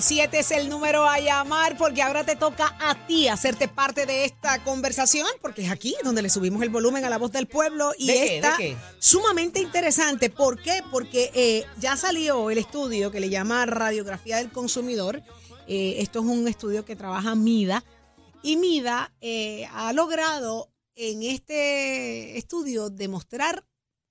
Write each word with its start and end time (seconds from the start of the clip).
Siete 0.00 0.38
es 0.38 0.50
el 0.52 0.68
número 0.68 1.06
a 1.06 1.18
llamar 1.20 1.76
porque 1.76 2.02
ahora 2.02 2.24
te 2.24 2.36
toca 2.36 2.76
a 2.80 3.06
ti 3.06 3.28
hacerte 3.28 3.68
parte 3.68 4.06
de 4.06 4.24
esta 4.24 4.62
conversación 4.64 5.26
porque 5.42 5.62
es 5.64 5.70
aquí 5.70 5.94
donde 6.02 6.22
le 6.22 6.30
subimos 6.30 6.62
el 6.62 6.70
volumen 6.70 7.04
a 7.04 7.10
la 7.10 7.18
voz 7.18 7.32
del 7.32 7.46
pueblo 7.46 7.92
y 7.98 8.06
¿De 8.06 8.12
qué? 8.14 8.36
está 8.36 8.50
¿De 8.52 8.56
qué? 8.56 8.76
sumamente 8.98 9.60
interesante. 9.60 10.30
¿Por 10.30 10.62
qué? 10.62 10.82
Porque 10.90 11.30
eh, 11.34 11.66
ya 11.78 11.96
salió 11.96 12.48
el 12.50 12.58
estudio 12.58 13.10
que 13.10 13.20
le 13.20 13.28
llama 13.28 13.66
Radiografía 13.66 14.38
del 14.38 14.50
Consumidor. 14.50 15.22
Eh, 15.66 15.96
esto 15.98 16.20
es 16.20 16.24
un 16.24 16.48
estudio 16.48 16.84
que 16.84 16.96
trabaja 16.96 17.34
MIDA 17.34 17.84
y 18.42 18.56
MIDA 18.56 19.12
eh, 19.20 19.66
ha 19.72 19.92
logrado 19.92 20.70
en 20.94 21.22
este 21.22 22.38
estudio 22.38 22.90
demostrar 22.90 23.64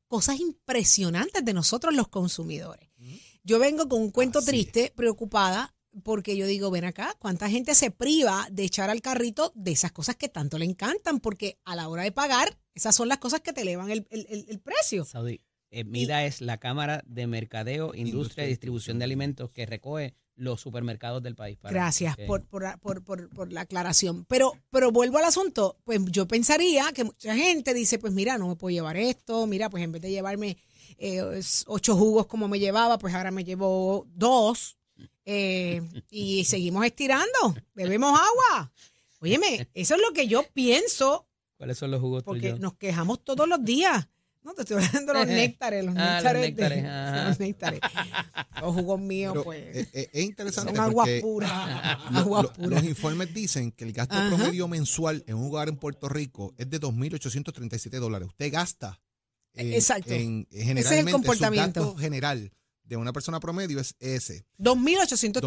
cosas 0.07 0.39
impresionantes 0.39 1.43
de 1.43 1.53
nosotros 1.53 1.93
los 1.95 2.07
consumidores. 2.07 2.90
Yo 3.43 3.59
vengo 3.59 3.87
con 3.89 4.01
un 4.01 4.11
cuento 4.11 4.41
triste, 4.41 4.93
preocupada, 4.95 5.73
porque 6.03 6.37
yo 6.37 6.45
digo, 6.45 6.69
ven 6.71 6.85
acá, 6.85 7.15
¿cuánta 7.19 7.49
gente 7.49 7.73
se 7.75 7.91
priva 7.91 8.47
de 8.51 8.63
echar 8.63 8.89
al 8.89 9.01
carrito 9.01 9.51
de 9.55 9.71
esas 9.71 9.91
cosas 9.91 10.15
que 10.15 10.29
tanto 10.29 10.57
le 10.57 10.65
encantan? 10.65 11.19
Porque 11.19 11.57
a 11.65 11.75
la 11.75 11.89
hora 11.89 12.03
de 12.03 12.11
pagar, 12.11 12.57
esas 12.75 12.95
son 12.95 13.07
las 13.09 13.17
cosas 13.17 13.41
que 13.41 13.51
te 13.51 13.61
elevan 13.61 13.89
el, 13.89 14.05
el- 14.11 14.27
el- 14.29 14.45
el 14.47 14.59
precio. 14.59 15.03
Saudi, 15.05 15.41
eh, 15.71 15.83
MIDA 15.83 16.25
es 16.25 16.39
la 16.41 16.59
Cámara 16.59 17.03
de 17.07 17.27
Mercadeo, 17.27 17.93
Industria 17.95 18.45
y 18.45 18.49
Distribución 18.49 18.99
de 18.99 19.05
Alimentos 19.05 19.49
que 19.51 19.65
recoge 19.65 20.13
los 20.41 20.59
supermercados 20.59 21.21
del 21.21 21.35
país. 21.35 21.57
para 21.59 21.71
Gracias 21.73 22.15
que- 22.15 22.25
por, 22.25 22.43
por, 22.45 22.79
por, 22.79 23.29
por- 23.29 23.51
la 23.53 23.61
aclaración. 23.61 24.25
Pero, 24.25 24.53
pero 24.71 24.91
vuelvo 24.91 25.19
al 25.19 25.25
asunto, 25.25 25.77
pues 25.83 25.99
yo 26.07 26.27
pensaría 26.27 26.91
que 26.93 27.03
mucha 27.03 27.35
gente 27.35 27.73
dice, 27.73 27.99
pues 27.99 28.11
mira, 28.11 28.37
no 28.37 28.47
me 28.47 28.55
puedo 28.55 28.73
llevar 28.73 28.97
esto, 28.97 29.45
mira, 29.45 29.69
pues 29.69 29.83
en 29.83 29.91
vez 29.91 30.01
de 30.01 30.09
llevarme 30.11 30.57
eh, 30.97 31.21
ocho 31.67 31.95
jugos 31.95 32.25
como 32.25 32.47
me 32.47 32.59
llevaba, 32.59 32.97
pues 32.97 33.13
ahora 33.13 33.29
me 33.31 33.43
llevo 33.43 34.07
dos 34.15 34.77
eh, 35.25 35.81
y 36.09 36.43
seguimos 36.45 36.85
estirando, 36.85 37.55
bebemos 37.75 38.19
agua. 38.19 38.71
Óyeme, 39.19 39.69
eso 39.75 39.95
es 39.95 40.01
lo 40.01 40.11
que 40.13 40.27
yo 40.27 40.43
pienso, 40.53 41.27
¿Cuáles 41.57 41.77
son 41.77 41.91
los 41.91 42.01
jugos 42.01 42.23
porque 42.23 42.53
nos 42.53 42.73
quejamos 42.73 43.23
todos 43.23 43.47
los 43.47 43.63
días. 43.63 44.07
No, 44.43 44.53
te 44.55 44.61
estoy 44.63 44.83
hablando 44.83 45.13
de 45.13 45.19
los 45.19 45.27
néctares, 45.27 45.85
los 45.85 45.95
Ah, 45.97 46.21
los 46.23 46.33
néctares. 46.33 46.41
de- 46.41 46.81
néctares, 46.81 46.85
ajá. 46.85 47.23
los 47.29 47.39
néctares. 47.39 47.79
Los 48.61 48.73
jugos 48.75 48.99
míos, 48.99 49.33
Pero, 49.33 49.43
pues. 49.43 49.75
eh, 49.77 49.89
eh, 49.93 50.09
es 50.13 50.23
interesante 50.23 50.75
Son 50.75 50.83
aguas 50.83 51.09
puras. 51.21 52.11
lo- 52.11 52.25
puras. 52.25 52.57
los 52.57 52.83
informes 52.83 53.33
dicen 53.33 53.71
que 53.71 53.83
el 53.85 53.93
gasto 53.93 54.15
Ajá. 54.15 54.35
promedio 54.35 54.67
mensual 54.67 55.23
en 55.27 55.35
un 55.35 55.45
hogar 55.47 55.69
en 55.69 55.77
Puerto 55.77 56.09
Rico 56.09 56.53
es 56.57 56.69
de 56.69 56.79
2.837 56.79 57.99
dólares. 57.99 58.27
Usted 58.29 58.51
gasta 58.51 58.99
en, 59.53 59.73
Exacto. 59.73 60.11
en- 60.13 60.47
el 60.51 60.63
generalmente 60.63 61.11
comportamiento. 61.11 61.81
su 61.81 61.85
gasto 61.87 61.99
general 62.01 62.51
de 62.83 62.97
una 62.97 63.13
persona 63.13 63.39
promedio 63.39 63.79
es 63.79 63.95
ese. 63.99 64.45
2.837 64.57 65.41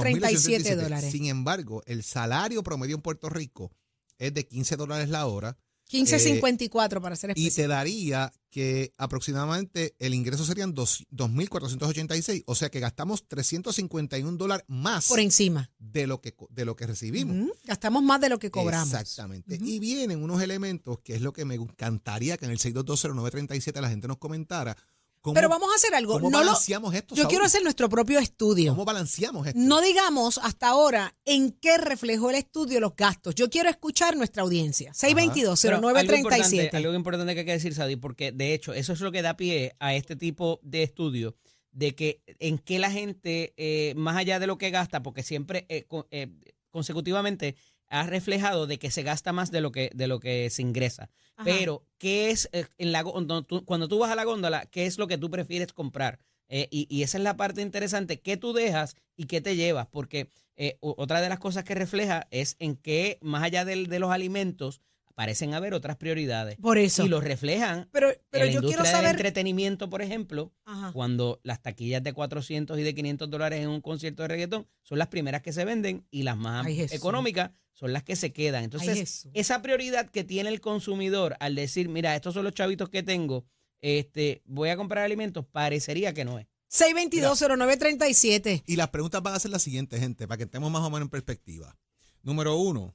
2.837. 0.73 0.77
dólares. 0.77 1.11
Sin 1.11 1.27
embargo, 1.27 1.83
el 1.86 2.03
salario 2.05 2.62
promedio 2.62 2.95
en 2.97 3.03
Puerto 3.03 3.29
Rico 3.29 3.70
es 4.19 4.33
de 4.33 4.47
15 4.47 4.77
dólares 4.77 5.08
la 5.08 5.27
hora 5.27 5.56
15.54 5.95 7.00
para 7.00 7.17
ser 7.17 7.31
y 7.31 7.33
específico. 7.47 7.56
te 7.62 7.69
daría 7.69 8.33
que 8.50 8.92
aproximadamente 8.98 9.95
el 9.98 10.14
ingreso 10.14 10.45
serían 10.45 10.75
dos- 10.75 11.05
2.486. 11.11 12.45
O 12.46 12.55
sea 12.55 12.70
que 12.70 12.80
gastamos 12.80 13.27
351 13.27 14.36
dólares 14.36 14.64
más 14.69 15.08
Por 15.08 15.20
encima. 15.20 15.70
de 15.79 16.07
lo 16.07 16.20
que, 16.20 16.35
de 16.51 16.64
lo 16.64 16.77
que 16.77 16.86
recibimos. 16.86 17.48
Gastamos 17.64 18.02
más 18.02 18.20
de 18.20 18.29
lo 18.29 18.39
que 18.39 18.51
cobramos. 18.51 18.89
Exactamente. 18.92 19.58
Y 19.61 19.79
vienen 19.80 20.23
unos 20.23 20.41
elementos 20.41 20.98
que 21.02 21.14
es 21.17 21.20
lo 21.23 21.33
que 21.33 21.45
me 21.45 21.57
encantaría 21.57 22.36
que 22.36 22.45
en 22.45 22.52
el 22.52 22.58
6220937 22.58 23.80
la 23.80 23.89
gente 23.90 24.07
nos 24.08 24.19
comentara. 24.19 24.77
¿Cómo, 25.24 25.33
Pero 25.33 25.48
vamos 25.48 25.70
a 25.73 25.77
hacer 25.77 25.95
algo. 25.95 26.12
¿cómo 26.12 26.29
No 26.30 26.40
lo- 26.40 26.45
balanceamos 26.48 26.95
esto? 26.95 27.14
yo 27.14 27.23
Saúl? 27.23 27.30
quiero 27.30 27.45
hacer 27.46 27.62
nuestro 27.62 27.89
propio 27.89 28.18
estudio. 28.18 28.73
¿Cómo 28.73 28.85
balanceamos 28.85 29.46
esto? 29.46 29.58
No 29.58 29.80
digamos 29.80 30.36
hasta 30.36 30.68
ahora 30.68 31.17
en 31.24 31.52
qué 31.52 31.79
reflejó 31.79 32.29
el 32.29 32.36
estudio 32.36 32.79
los 32.79 32.95
gastos. 32.95 33.34
Yo 33.34 33.48
quiero 33.48 33.70
escuchar 33.70 34.18
nuestra 34.18 34.42
audiencia. 34.42 34.92
Pero 35.01 35.17
algo 35.17 36.14
importante- 36.14 36.45
622-0937. 36.70 36.77
Algo 36.77 36.92
importante 36.95 37.33
que 37.33 37.40
hay 37.40 37.46
que 37.46 37.52
decir, 37.52 37.74
Saudi, 37.74 37.96
porque 37.96 38.33
de 38.33 38.52
hecho 38.52 38.74
eso 38.74 38.92
es 38.92 39.01
lo 39.01 39.11
que 39.13 39.23
da 39.23 39.34
pie 39.39 39.74
a 39.80 39.95
este 39.95 40.14
tipo 40.14 40.61
de 40.63 40.83
estudio, 40.83 41.34
de 41.73 41.95
que 41.95 42.23
en 42.39 42.58
qué 42.58 42.79
la 42.79 42.90
gente, 42.90 43.55
eh, 43.57 43.95
más 43.96 44.18
allá 44.18 44.39
de 44.39 44.46
lo 44.46 44.58
que 44.58 44.68
gasta, 44.68 45.02
porque 45.02 45.23
siempre 45.23 45.64
eh, 45.70 45.86
eh, 46.11 46.29
consecutivamente 46.70 47.57
ha 47.89 48.06
reflejado 48.06 48.67
de 48.67 48.78
que 48.78 48.90
se 48.90 49.02
gasta 49.02 49.33
más 49.33 49.50
de 49.50 49.61
lo 49.61 49.72
que, 49.72 49.90
de 49.95 50.06
lo 50.06 50.20
que 50.20 50.50
se 50.50 50.62
ingresa. 50.62 51.11
Ajá. 51.36 51.45
Pero, 51.45 51.84
¿qué 51.98 52.30
es 52.30 52.48
eh, 52.52 52.67
en 52.78 52.92
la, 52.92 53.05
cuando, 53.05 53.42
tú, 53.42 53.64
cuando 53.64 53.89
tú 53.89 53.98
vas 53.98 54.11
a 54.11 54.14
la 54.17 54.24
góndola, 54.24 54.67
qué 54.67 54.86
es 54.86 54.98
lo 54.98 55.06
que 55.06 55.18
tú 55.18 55.30
prefieres 55.30 55.72
comprar? 55.72 56.18
Eh, 56.48 56.68
y, 56.70 56.86
y 56.95 57.02
esa 57.02 57.18
es 57.18 57.24
la 57.24 57.36
parte 57.36 57.62
interesante, 57.62 58.20
¿qué 58.20 58.36
tú 58.36 58.52
dejas 58.52 58.96
y 59.17 59.24
qué 59.27 59.40
te 59.40 59.56
llevas? 59.56 59.86
Porque 59.86 60.30
eh, 60.56 60.77
otra 60.80 61.20
de 61.20 61.28
las 61.28 61.39
cosas 61.39 61.64
que 61.64 61.74
refleja 61.74 62.27
es 62.30 62.56
en 62.58 62.77
que, 62.77 63.18
más 63.22 63.42
allá 63.42 63.64
del- 63.64 63.86
de 63.89 63.98
los 63.98 64.11
alimentos, 64.12 64.80
parecen 65.14 65.55
haber 65.55 65.75
otras 65.75 65.97
prioridades. 65.97 66.57
Por 66.57 66.79
eso. 66.79 67.05
Y 67.05 67.08
lo 67.08 67.20
reflejan 67.20 67.89
pero 67.92 68.08
pero 68.30 68.45
en 68.45 68.51
la 68.51 68.55
yo 68.55 68.61
quiero 68.61 68.83
industria 68.83 68.92
del 68.92 68.92
saber. 69.07 69.11
entretenimiento, 69.13 69.89
por 69.89 70.02
ejemplo, 70.02 70.52
Ajá. 70.64 70.92
cuando 70.92 71.41
las 71.42 71.63
taquillas 71.63 72.02
de 72.02 72.13
400 72.13 72.79
y 72.79 72.83
de 72.83 72.95
500 72.95 73.30
dólares 73.30 73.61
en 73.61 73.69
un 73.69 73.80
concierto 73.80 74.23
de 74.23 74.29
reggaetón 74.29 74.67
son 74.83 74.98
las 74.98 75.08
primeras 75.08 75.42
que 75.42 75.52
se 75.52 75.64
venden 75.64 76.07
y 76.11 76.23
las 76.23 76.36
más 76.36 76.67
Ay, 76.67 76.83
económicas 76.91 77.51
son 77.73 77.92
las 77.92 78.02
que 78.05 78.14
se 78.17 78.33
quedan. 78.33 78.64
Entonces, 78.64 79.29
esa 79.35 79.61
prioridad 79.63 80.08
que 80.08 80.23
tiene 80.23 80.48
el 80.48 80.61
consumidor 80.61 81.36
al 81.41 81.55
decir, 81.57 81.89
mira, 81.89 82.14
estos 82.14 82.35
son 82.35 82.45
los 82.45 82.55
chavitos 82.55 82.89
que 82.89 83.02
tengo, 83.02 83.46
este, 83.81 84.42
voy 84.46 84.69
a 84.70 84.77
comprar 84.77 85.05
alimentos, 85.05 85.45
parecería 85.45 86.14
que 86.14 86.25
no 86.25 86.39
es. 86.39 86.46
622-0937. 86.70 88.63
Y 88.67 88.77
las 88.77 88.89
preguntas 88.89 89.23
van 89.23 89.35
a 89.35 89.41
ser 89.41 89.51
las 89.51 89.63
siguientes, 89.63 90.01
gente, 90.01 90.27
para 90.27 90.39
que 90.39 90.45
estemos 90.45 90.70
más 90.70 90.83
o 90.83 90.91
menos 90.91 91.07
en 91.07 91.11
perspectiva. 91.11 91.77
Número 92.23 92.57
uno, 92.57 92.95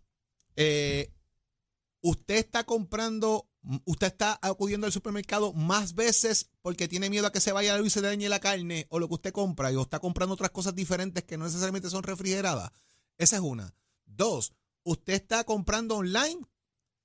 eh, 0.55 1.11
usted 2.01 2.35
está 2.35 2.63
comprando, 2.63 3.49
usted 3.85 4.07
está 4.07 4.39
acudiendo 4.41 4.87
al 4.87 4.93
supermercado 4.93 5.53
más 5.53 5.95
veces 5.95 6.49
porque 6.61 6.87
tiene 6.87 7.09
miedo 7.09 7.27
a 7.27 7.31
que 7.31 7.41
se 7.41 7.51
vaya 7.51 7.73
la 7.73 7.79
luz 7.79 7.87
y 7.87 7.91
se 7.91 8.01
dañe 8.01 8.29
la 8.29 8.39
carne 8.39 8.87
o 8.89 8.99
lo 8.99 9.07
que 9.07 9.15
usted 9.15 9.31
compra 9.31 9.71
y 9.71 9.75
o 9.75 9.81
está 9.81 9.99
comprando 9.99 10.33
otras 10.33 10.51
cosas 10.51 10.75
diferentes 10.75 11.23
que 11.23 11.37
no 11.37 11.45
necesariamente 11.45 11.89
son 11.89 12.03
refrigeradas. 12.03 12.71
Esa 13.17 13.37
es 13.37 13.41
una. 13.41 13.73
Dos, 14.05 14.53
usted 14.83 15.13
está 15.13 15.43
comprando 15.43 15.97
online 15.97 16.41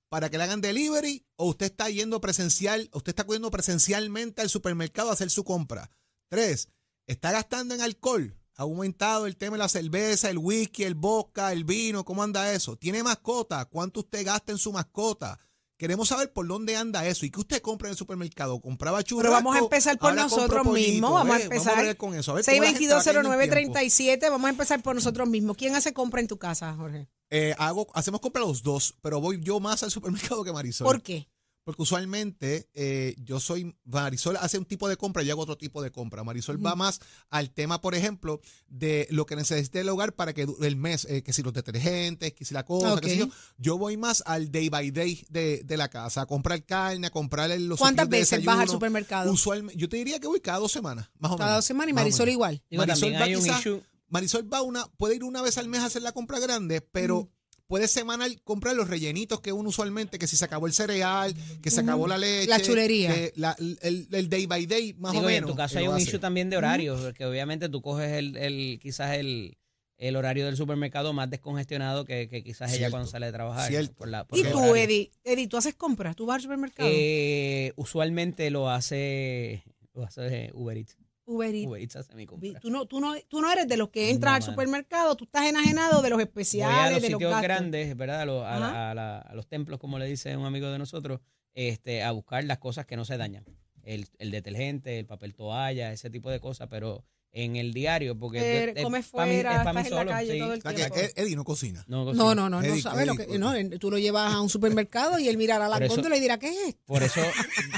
para 0.09 0.31
que 0.31 0.39
le 0.39 0.45
hagan 0.45 0.61
delivery 0.61 1.27
o 1.37 1.47
usted 1.47 1.67
está 1.67 1.91
yendo 1.91 2.21
presencial, 2.21 2.89
usted 2.93 3.11
está 3.11 3.23
acudiendo 3.23 3.51
presencialmente 3.51 4.43
al 4.43 4.49
supermercado 4.49 5.11
a 5.11 5.15
hacer 5.15 5.31
su 5.31 5.45
compra. 5.45 5.91
Tres, 6.29 6.69
está 7.07 7.33
gastando 7.33 7.75
en 7.75 7.81
alcohol. 7.81 8.37
Ha 8.57 8.63
aumentado 8.63 9.27
el 9.27 9.37
tema 9.37 9.57
de 9.57 9.63
la 9.63 9.69
cerveza, 9.69 10.31
el 10.31 10.39
whisky, 10.39 10.85
el 10.85 10.95
vodka, 10.95 11.53
el 11.53 11.65
vino. 11.65 12.05
¿Cómo 12.05 12.23
anda 12.23 12.53
eso? 12.53 12.77
¿Tiene 12.77 13.03
mascota? 13.03 13.65
¿Cuánto 13.65 14.01
usted 14.01 14.25
gasta 14.25 14.53
en 14.53 14.59
su 14.59 14.73
mascota? 14.73 15.39
Queremos 15.77 16.09
saber 16.09 16.33
por 16.33 16.47
dónde 16.47 16.77
anda 16.77 17.05
eso. 17.05 17.27
¿Y 17.27 17.31
qué 17.31 17.41
usted 17.41 17.61
compra 17.61 17.89
en 17.89 17.93
el 17.93 17.99
supermercado? 17.99 18.61
¿Compraba 18.61 19.03
churrasco? 19.03 19.23
Pero 19.23 19.33
vamos 19.33 19.57
a 19.57 19.59
empezar 19.59 19.99
por 19.99 20.15
nosotros 20.15 20.67
mismos. 20.67 21.13
Vamos 21.13 21.37
a 21.37 21.41
¿eh? 21.41 21.43
empezar. 21.43 21.85
ver 21.85 21.97
con 21.97 22.15
eso. 22.15 22.31
A 22.31 22.35
ver 22.37 22.45
cómo 22.45 22.63
la 22.63 22.67
gente 22.69 22.95
va 22.95 23.03
cayendo 23.03 23.41
en 23.41 23.49
tiempo. 23.49 23.75
622-0937. 23.75 24.31
Vamos 24.31 24.47
a 24.47 24.51
empezar 24.51 24.83
por 24.83 24.95
nosotros 24.95 25.29
mismos. 25.29 25.57
¿Quién 25.57 25.75
hace 25.75 25.93
compra 25.93 26.21
en 26.21 26.29
tu 26.29 26.39
casa, 26.39 26.73
Jorge? 26.75 27.09
Eh, 27.31 27.57
hago, 27.59 27.89
hacemos 27.95 28.21
compra 28.21 28.43
los 28.43 28.63
dos, 28.63 28.95
pero 29.03 29.21
voy 29.21 29.41
yo 29.43 29.59
más 29.59 29.83
al 29.83 29.91
supermercado 29.91 30.45
que 30.45 30.53
Marisol. 30.53 30.85
¿Por 30.85 31.03
qué? 31.03 31.29
Porque 31.65 31.81
usualmente 31.83 32.69
eh, 32.75 33.15
yo 33.19 33.41
soy, 33.41 33.75
Marisol 33.85 34.37
hace 34.37 34.59
un 34.59 34.67
tipo 34.67 34.89
de 34.89 34.97
compra, 34.99 35.23
yo 35.23 35.33
hago 35.33 35.43
otro 35.43 35.57
tipo 35.57 35.83
de 35.83 35.91
compra. 35.91 36.23
Marisol 36.23 36.65
va 36.65 36.75
más 36.77 37.01
al 37.31 37.51
tema, 37.51 37.81
por 37.81 37.95
ejemplo, 37.95 38.41
de 38.69 39.07
lo 39.11 39.25
que 39.25 39.35
necesite 39.35 39.81
el 39.81 39.89
hogar 39.89 40.15
para 40.15 40.35
que 40.35 40.45
du- 40.45 40.59
el 40.63 40.77
mes, 40.77 41.07
eh, 41.09 41.23
que 41.23 41.33
si 41.33 41.43
los 41.43 41.55
detergentes, 41.55 42.35
que 42.35 42.45
si 42.45 42.53
la 42.53 42.65
cosa, 42.67 43.01
que 43.01 43.09
si 43.09 43.19
yo. 43.19 43.29
Yo 43.57 43.79
voy 43.79 43.97
más 43.97 44.23
al 44.27 44.53
day 44.53 44.69
by 44.69 44.91
day 44.91 45.25
de, 45.31 45.63
de 45.65 45.77
la 45.79 45.89
casa, 45.89 46.21
a 46.23 46.27
comprar 46.27 46.63
carne, 46.65 47.07
a 47.07 47.11
comprar 47.11 47.49
los 47.59 47.79
¿Cuántas 47.79 48.09
de 48.11 48.19
veces 48.19 48.45
vas 48.45 48.57
al 48.57 48.69
supermercado? 48.75 49.33
Usualmente, 49.33 49.81
yo 49.81 49.89
te 49.89 49.97
diría 49.97 50.21
que 50.21 50.27
voy 50.27 50.41
cada 50.41 50.59
dos 50.59 50.71
semanas, 50.71 51.11
más 51.19 51.31
o 51.33 51.35
menos. 51.35 51.39
Cada 51.47 51.55
dos 51.57 51.65
semanas 51.65 51.91
y 51.91 51.93
Marisol 51.95 52.29
igual. 52.29 52.63
Digo, 52.71 52.83
Marisol 52.87 53.13
va 53.15 53.27
issue. 53.59 53.83
Marisol 54.11 54.53
va 54.53 54.61
una, 54.63 54.87
puede 54.99 55.17
ir 55.17 55.25
una 55.25 55.41
vez 55.41 55.57
al 55.59 55.67
mes 55.69 55.81
a 55.81 55.87
hacer 55.87 56.03
la 56.03 56.13
compra 56.13 56.39
grande, 56.39 56.83
pero 56.83 57.31
puede 57.75 57.89
semanal 57.89 58.41
comprar 58.45 58.77
los 58.77 58.89
rellenitos 58.89 59.41
que 59.41 59.51
uno 59.51 59.69
usualmente, 59.71 60.17
que 60.17 60.29
si 60.29 60.37
se 60.37 60.45
acabó 60.45 60.69
el 60.69 60.73
cereal, 60.73 61.35
que 61.61 61.73
se 61.73 61.81
acabó 61.81 62.07
la 62.07 62.17
leche. 62.19 62.47
La 62.49 62.61
chulería. 62.61 63.13
que 63.13 63.33
la- 63.35 63.57
el, 63.83 64.07
el 64.13 64.29
day 64.29 64.47
by 64.47 64.65
day, 64.67 64.95
más 64.95 65.11
Digo, 65.11 65.25
o 65.27 65.29
y 65.31 65.33
menos. 65.35 65.51
en 65.51 65.53
tu 65.55 65.57
caso 65.57 65.73
que 65.73 65.79
hay 65.81 65.85
lo 65.87 65.91
un 65.91 65.97
hace. 65.97 66.05
issue 66.05 66.21
también 66.21 66.51
de 66.51 66.57
horarios, 66.57 67.01
porque 67.01 67.27
obviamente 67.27 67.69
tú 67.69 67.83
coges 67.83 68.13
el, 68.13 68.37
el 68.37 68.79
quizás 68.81 69.17
el, 69.17 69.57
el 69.99 70.15
horario 70.15 70.47
del 70.47 70.57
supermercado 70.57 71.13
más 71.13 71.29
descongestionado 71.29 72.05
que, 72.05 72.29
que 72.29 72.45
quizás 72.45 72.69
ella 72.71 72.79
Cierto. 72.79 72.93
cuando 72.93 73.11
sale 73.11 73.27
de 73.27 73.33
trabajar. 73.33 73.69
Cierto. 73.69 73.93
por 73.95 74.07
la- 74.09 74.25
por 74.25 74.39
¿Y 74.39 74.43
el 74.43 74.53
tú, 74.53 74.59
horario. 74.59 74.77
Eddie? 74.77 75.11
Eddie, 75.25 75.49
¿tú 75.49 75.57
haces 75.57 75.75
compras? 75.75 76.15
¿Tú 76.15 76.27
vas 76.27 76.37
al 76.37 76.43
supermercado? 76.43 76.89
Eh, 76.93 77.73
usualmente 77.75 78.51
lo 78.51 78.71
hace, 78.71 79.65
lo 79.95 80.05
hace 80.05 80.53
Uber 80.55 80.77
Eats. 80.77 80.97
Uber 81.27 81.55
Eats. 81.55 81.67
Uber 81.67 81.81
Eats 81.81 81.97
hace 81.97 82.15
mi 82.15 82.27
compra. 82.27 82.61
Tú 82.61 82.71
no, 82.71 82.87
tú, 82.87 83.01
no, 83.01 83.15
tú 83.29 83.41
no 83.41 83.51
eres 83.51 83.67
de 83.69 83.77
los 83.77 83.89
que 83.91 84.11
entras 84.11 84.31
No, 84.33 84.35
al 84.37 84.41
mano. 84.43 84.53
supermercado, 84.53 85.17
tú 85.17 85.25
estás 85.25 85.47
enajenado 85.47 86.03
de 86.03 86.11
los 86.11 86.17
Voy 86.17 86.23
a 86.23 86.25
especiales, 86.25 86.93
los 86.93 87.03
de 87.03 87.09
los 87.11 87.19
sitios 87.19 87.31
gastos. 87.31 87.43
grandes, 87.43 87.97
¿verdad? 87.97 88.21
A, 88.21 88.25
los- 88.27 88.45
a 88.45 88.59
la- 88.59 88.69
Ajá. 88.69 88.91
a 88.91 88.95
la- 88.95 89.19
a 89.19 89.35
los 89.35 89.47
templos, 89.47 89.79
como 89.81 89.99
le 89.99 90.07
dice 90.07 90.37
un 90.37 90.45
amigo 90.47 90.71
de 90.71 90.79
nosotros, 90.79 91.21
este, 91.55 92.03
a 92.03 92.11
buscar 92.11 92.45
las 92.45 92.59
cosas 92.59 92.85
que 92.87 92.97
no 92.97 93.05
se 93.05 93.17
dañan. 93.17 93.45
El, 93.83 94.07
el 94.19 94.31
detergente, 94.31 94.99
el 94.99 95.07
papel 95.07 95.35
toalla, 95.35 95.93
ese 95.93 96.09
tipo 96.11 96.31
de 96.31 96.41
cosas, 96.41 96.69
pero 96.71 97.05
en 97.37 97.57
el 97.57 97.73
diario, 97.75 98.17
porque 98.19 98.39
Eh, 98.39 98.65
es- 98.71 98.77
es 98.77 98.83
comes 98.85 99.07
pa' 99.09 99.27
mí- 99.27 99.33
fuera, 99.35 99.57
es 99.57 99.65
pa' 99.65 99.73
mí 99.73 99.81
estás 99.81 99.87
en 99.87 99.93
la 99.95 99.99
solo, 100.01 100.11
calle 100.13 100.33
sí. 100.33 100.39
todo 100.39 100.53
el 100.53 100.59
O 100.59 100.63
sea 100.63 100.71
que 100.71 100.77
tiempo. 100.77 100.97
Ed- 100.97 101.13
Eddie 101.17 101.37
no 101.37 101.45
cocina. 101.45 101.85
No, 101.89 101.99
No, 101.99 102.05
cocino. 102.07 102.25
no, 102.25 102.35
no, 102.49 102.61
no 102.61 102.63
Eddie, 102.67 102.81
sabes 102.83 103.07
lo 103.07 103.15
Eddie, 103.15 103.27
que. 103.27 103.39
No, 103.39 103.79
tú 103.81 103.91
lo 103.91 103.99
llevas 103.99 104.33
a 104.33 104.41
un 104.41 104.49
supermercado 104.49 105.19
y 105.19 105.29
él 105.29 105.37
mirará 105.37 105.69
la 105.69 105.79
eso- 105.79 105.95
góndola 105.95 106.17
y 106.17 106.21
dirá, 106.21 106.39
¿qué 106.39 106.49
es 106.49 106.57
esto? 106.69 106.81
Por 106.87 107.03
eso, 107.03 107.21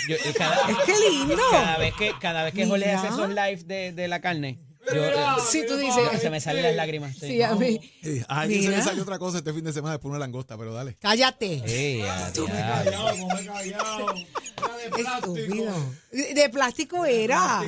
yo, 0.08 0.16
cada, 0.36 0.56
Es 0.70 0.76
que 0.84 1.10
lindo. 1.10 1.36
cada 1.50 1.78
vez 1.78 1.94
que, 1.98 2.12
cada 2.20 2.44
vez 2.44 2.54
que 2.54 2.66
Jorge 2.66 2.84
Mira. 2.86 2.98
hace 3.00 3.08
esos 3.08 3.28
live 3.30 3.62
de, 3.64 3.92
de 3.92 4.08
la 4.08 4.20
carne, 4.20 4.58
yo, 4.94 5.04
eh, 5.04 5.16
Sí, 5.50 5.64
tú 5.66 5.76
dices. 5.76 6.20
se 6.20 6.30
me 6.30 6.40
salen 6.40 6.62
las 6.62 6.74
lágrimas. 6.74 7.14
Sí. 7.16 7.26
Sí, 7.28 7.42
a 7.42 7.54
mí. 7.54 7.80
A 8.28 8.40
alguien 8.40 8.62
se 8.62 8.68
le 8.70 8.82
salió 8.82 9.02
otra 9.02 9.18
cosa 9.18 9.38
este 9.38 9.52
fin 9.52 9.64
de 9.64 9.72
semana 9.72 9.92
después 9.94 10.10
una 10.10 10.18
langosta, 10.18 10.56
pero 10.56 10.72
dale. 10.72 10.96
Cállate. 11.00 11.62
Sí, 11.66 12.02
a 12.02 12.30
diablo. 12.82 14.14
Estúpido. 14.96 15.74
De 16.12 16.34
de 16.34 16.48
plástico 16.50 17.04
era. 17.04 17.62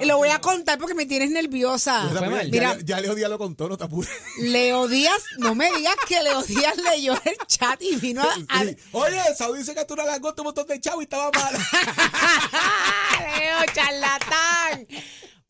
Lo 0.00 0.16
voy 0.18 0.28
a 0.30 0.40
contar 0.40 0.78
porque 0.78 0.94
me 0.94 1.06
tienes 1.06 1.30
nerviosa. 1.30 2.04
mal. 2.04 2.48
Mira, 2.50 2.74
ya, 2.78 2.84
ya 2.84 3.00
Leo 3.00 3.14
Díaz 3.14 3.30
lo 3.30 3.38
contó, 3.38 3.68
no 3.68 3.76
te 3.76 3.84
apures. 3.84 4.10
Leo 4.40 4.88
Díaz, 4.88 5.22
no 5.38 5.54
me 5.54 5.70
digas 5.72 5.96
que 6.08 6.22
Leo 6.22 6.42
Díaz 6.42 6.76
leyó 6.78 7.14
el 7.24 7.36
chat 7.46 7.80
y 7.82 7.96
vino 7.96 8.22
a. 8.22 8.34
a- 8.48 8.64
Sí. 8.64 8.76
Oye, 8.92 9.20
Saúl 9.36 9.58
dice 9.58 9.74
que 9.74 9.84
tú 9.84 9.94
una 9.94 10.04
langosta 10.04 10.42
un 10.42 10.46
montón 10.46 10.66
de 10.66 10.80
chavo 10.80 11.00
y 11.00 11.04
estaba 11.04 11.30
mala. 11.32 11.58
Leo, 13.38 13.58
charlatán. 13.74 14.25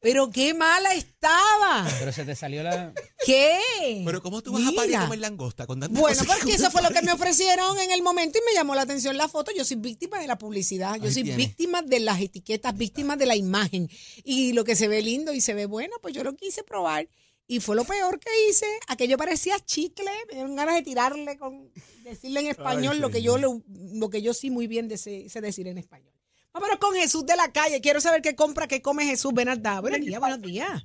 Pero 0.06 0.30
qué 0.30 0.54
mala 0.54 0.94
estaba. 0.94 1.84
Pero 1.98 2.12
se 2.12 2.24
te 2.24 2.36
salió 2.36 2.62
la... 2.62 2.92
¿Qué? 3.24 4.02
Pero 4.04 4.22
¿cómo 4.22 4.40
tú 4.40 4.52
vas 4.52 4.62
a 4.64 4.70
parir 4.70 4.94
a 4.94 5.00
comer 5.02 5.18
langosta 5.18 5.66
con 5.66 5.80
tanta 5.80 5.98
Bueno, 5.98 6.22
porque 6.24 6.52
eso 6.54 6.70
fue 6.70 6.80
lo 6.80 6.90
que 6.90 7.02
me 7.02 7.10
ofrecieron 7.10 7.76
en 7.80 7.90
el 7.90 8.04
momento 8.04 8.38
y 8.38 8.42
me 8.46 8.54
llamó 8.54 8.76
la 8.76 8.82
atención 8.82 9.16
la 9.16 9.26
foto. 9.28 9.50
Yo 9.50 9.64
soy 9.64 9.78
víctima 9.78 10.20
de 10.20 10.28
la 10.28 10.38
publicidad, 10.38 10.94
yo 10.96 11.06
Ahí 11.06 11.12
soy 11.12 11.24
tiene. 11.24 11.38
víctima 11.38 11.82
de 11.82 11.98
las 11.98 12.20
etiquetas, 12.20 12.76
víctima 12.76 13.16
de 13.16 13.26
la 13.26 13.34
imagen. 13.34 13.90
Y 14.22 14.52
lo 14.52 14.62
que 14.62 14.76
se 14.76 14.86
ve 14.86 15.02
lindo 15.02 15.32
y 15.32 15.40
se 15.40 15.54
ve 15.54 15.66
bueno, 15.66 15.96
pues 16.00 16.14
yo 16.14 16.22
lo 16.22 16.36
quise 16.36 16.62
probar. 16.62 17.08
Y 17.48 17.58
fue 17.58 17.74
lo 17.74 17.84
peor 17.84 18.20
que 18.20 18.30
hice. 18.48 18.66
Aquello 18.86 19.16
parecía 19.18 19.58
chicle. 19.58 20.10
Me 20.28 20.34
dieron 20.34 20.54
ganas 20.54 20.76
de 20.76 20.82
tirarle, 20.82 21.36
con 21.36 21.68
decirle 22.04 22.38
en 22.40 22.46
español 22.46 22.94
Ay, 22.94 23.00
lo, 23.00 23.10
que 23.10 23.22
yo, 23.22 23.38
lo, 23.38 23.60
lo 23.68 24.08
que 24.08 24.22
yo 24.22 24.34
sí 24.34 24.50
muy 24.50 24.68
bien 24.68 24.86
de- 24.86 24.98
sé, 24.98 25.28
sé 25.28 25.40
decir 25.40 25.66
en 25.66 25.78
español. 25.78 26.12
Vámonos 26.56 26.78
con 26.78 26.94
Jesús 26.94 27.26
de 27.26 27.36
la 27.36 27.52
calle. 27.52 27.82
Quiero 27.82 28.00
saber 28.00 28.22
qué 28.22 28.34
compra, 28.34 28.66
qué 28.66 28.80
come 28.80 29.04
Jesús. 29.04 29.30
Benardá. 29.34 29.78
Buenos 29.82 30.00
días, 30.00 30.18
buenos 30.18 30.40
días. 30.40 30.82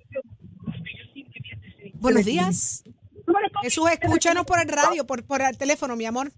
Buenos 1.94 2.26
días. 2.26 2.84
Jesús, 3.62 3.90
escúchanos 3.90 4.44
por 4.44 4.60
el 4.60 4.68
radio, 4.68 5.08
por, 5.08 5.26
por 5.26 5.42
el 5.42 5.58
teléfono, 5.58 5.96
mi 5.96 6.04
amor. 6.04 6.30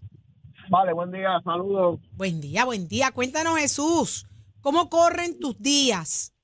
Vale, 0.69 0.93
buen 0.93 1.11
día, 1.11 1.41
saludos. 1.43 1.99
Buen 2.11 2.41
día, 2.41 2.63
buen 2.63 2.87
día. 2.87 3.11
Cuéntanos, 3.11 3.57
Jesús, 3.57 4.27
¿cómo 4.61 4.87
corren 4.91 5.39
tus 5.39 5.59
días 5.59 6.35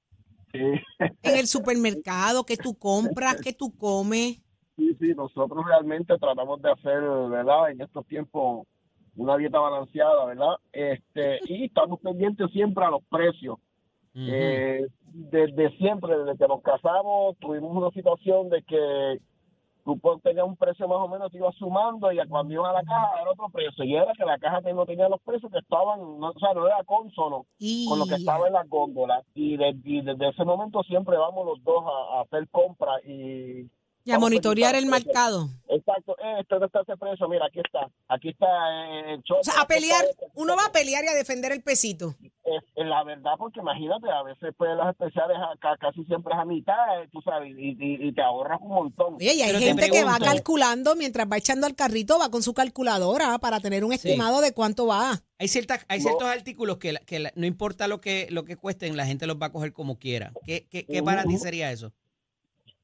Sí, 0.51 0.57
en 0.57 1.37
el 1.37 1.45
supermercado? 1.45 2.43
¿Qué 2.43 2.57
tú 2.57 2.73
compras? 2.73 3.35
¿Qué 3.39 3.53
tú 3.53 3.71
comes? 3.77 4.41
sí, 4.77 4.97
sí, 4.99 5.13
nosotros 5.15 5.63
realmente 5.63 6.17
tratamos 6.17 6.59
de 6.63 6.71
hacer, 6.71 7.01
¿verdad? 7.29 7.69
En 7.69 7.81
estos 7.81 8.07
tiempos 8.07 8.65
una 9.21 9.37
dieta 9.37 9.59
balanceada, 9.59 10.25
¿verdad? 10.25 10.55
Este, 10.71 11.39
y 11.45 11.65
estamos 11.65 11.99
pendientes 11.99 12.49
siempre 12.51 12.85
a 12.85 12.89
los 12.91 13.03
precios. 13.09 13.57
Eh, 14.15 14.87
desde 15.03 15.69
siempre, 15.77 16.17
desde 16.17 16.37
que 16.37 16.47
nos 16.47 16.61
casamos, 16.61 17.37
tuvimos 17.39 17.75
una 17.75 17.91
situación 17.91 18.49
de 18.49 18.63
que 18.63 19.19
tú 19.85 19.97
po- 19.99 20.19
tenías 20.19 20.45
un 20.45 20.55
precio 20.57 20.87
más 20.87 20.97
o 20.99 21.07
menos, 21.07 21.31
te 21.31 21.37
ibas 21.37 21.55
sumando 21.55 22.11
y 22.11 22.17
cuando 22.27 22.53
ibas 22.53 22.69
a 22.69 22.73
la 22.73 22.83
caja 22.83 23.21
era 23.21 23.31
otro 23.31 23.49
precio. 23.49 23.83
Y 23.83 23.95
era 23.95 24.11
que 24.13 24.25
la 24.25 24.37
caja 24.37 24.61
no 24.73 24.85
tenía 24.85 25.07
los 25.09 25.21
precios 25.21 25.51
que 25.51 25.59
estaban, 25.59 25.99
no, 26.19 26.29
o 26.29 26.39
sea, 26.39 26.53
no 26.53 26.65
era 26.65 26.83
consono 26.83 27.45
Y 27.59 27.87
con 27.87 27.99
lo 27.99 28.05
que 28.05 28.15
estaba 28.15 28.47
en. 28.47 28.53
Y, 29.35 29.57
de- 29.57 29.77
y 29.83 30.01
desde 30.01 30.29
ese 30.29 30.43
momento 30.45 30.81
siempre 30.83 31.17
vamos 31.17 31.45
los 31.45 31.63
dos 31.63 31.83
a, 31.85 32.17
a 32.17 32.21
hacer 32.21 32.47
compras 32.49 33.01
y... 33.05 33.69
y 34.05 34.11
a 34.11 34.19
monitorear 34.19 34.75
el 34.75 34.85
mercado. 34.85 35.49
Exacto, 35.67 36.15
esto 36.39 36.59
no 36.59 36.65
está 36.65 36.81
ese 36.81 36.97
precio, 36.97 37.27
mira, 37.29 37.45
aquí 37.45 37.59
está. 37.59 37.89
Aquí 38.07 38.29
está 38.29 38.45
eh, 38.47 39.13
el 39.15 39.23
O 39.31 39.43
sea, 39.43 39.61
a 39.61 39.67
pelear, 39.67 40.03
uno 40.35 40.55
va 40.55 40.65
a 40.65 40.71
pelear 40.71 41.03
y 41.03 41.07
a 41.07 41.13
defender 41.13 41.51
el 41.51 41.61
pesito. 41.61 42.15
es, 42.43 42.63
es 42.75 42.85
la 42.87 43.03
verdad, 43.03 43.33
porque 43.37 43.59
imagínate, 43.59 44.09
a 44.09 44.23
veces 44.23 44.53
pues 44.57 44.71
las 44.75 44.89
especiales 44.89 45.37
acá 45.53 45.77
casi 45.79 46.03
siempre 46.05 46.33
es 46.33 46.39
a 46.39 46.45
mitad, 46.45 47.03
eh, 47.03 47.07
tú 47.11 47.21
sabes, 47.21 47.51
y, 47.55 47.77
y- 47.79 48.07
y 48.07 48.11
te 48.13 48.21
ahorras 48.23 48.59
un 48.61 48.69
montón. 48.69 49.15
Oye, 49.15 49.35
y 49.35 49.41
hay 49.41 49.47
Pero 49.49 49.59
te 49.59 49.65
gente 49.65 49.89
que 49.91 50.03
va 50.03 50.17
calculando 50.17 50.95
mientras 50.95 51.27
va 51.31 51.37
echando 51.37 51.67
al 51.67 51.75
carrito, 51.75 52.17
va 52.17 52.31
con 52.31 52.41
su 52.41 52.53
calculadora 52.55 53.37
para 53.37 53.59
tener 53.59 53.83
un 53.85 53.91
Sí. 53.91 53.95
estimado 53.97 54.41
de 54.41 54.53
cuánto 54.53 54.87
va. 54.87 55.21
Hay 55.37 55.47
ciertas, 55.47 55.85
hay 55.87 55.99
No. 55.99 56.03
ciertos 56.05 56.27
artículos 56.27 56.77
que, 56.77 56.93
la- 56.93 56.99
que 57.01 57.19
la- 57.19 57.31
no 57.35 57.45
importa 57.45 57.87
lo 57.87 58.01
que, 58.01 58.27
lo 58.31 58.43
que 58.45 58.55
cuesten, 58.55 58.97
la 58.97 59.05
gente 59.05 59.27
los 59.27 59.37
va 59.37 59.47
a 59.47 59.51
coger 59.51 59.71
como 59.71 59.99
quiera. 59.99 60.31
¿Qué, 60.45 60.67
qué, 60.69 60.85
qué 60.87 61.03
para 61.03 61.23
ti 61.25 61.37
sería 61.37 61.71
eso? 61.71 61.93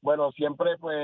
Bueno, 0.06 0.30
siempre 0.30 0.78
pues 0.78 0.94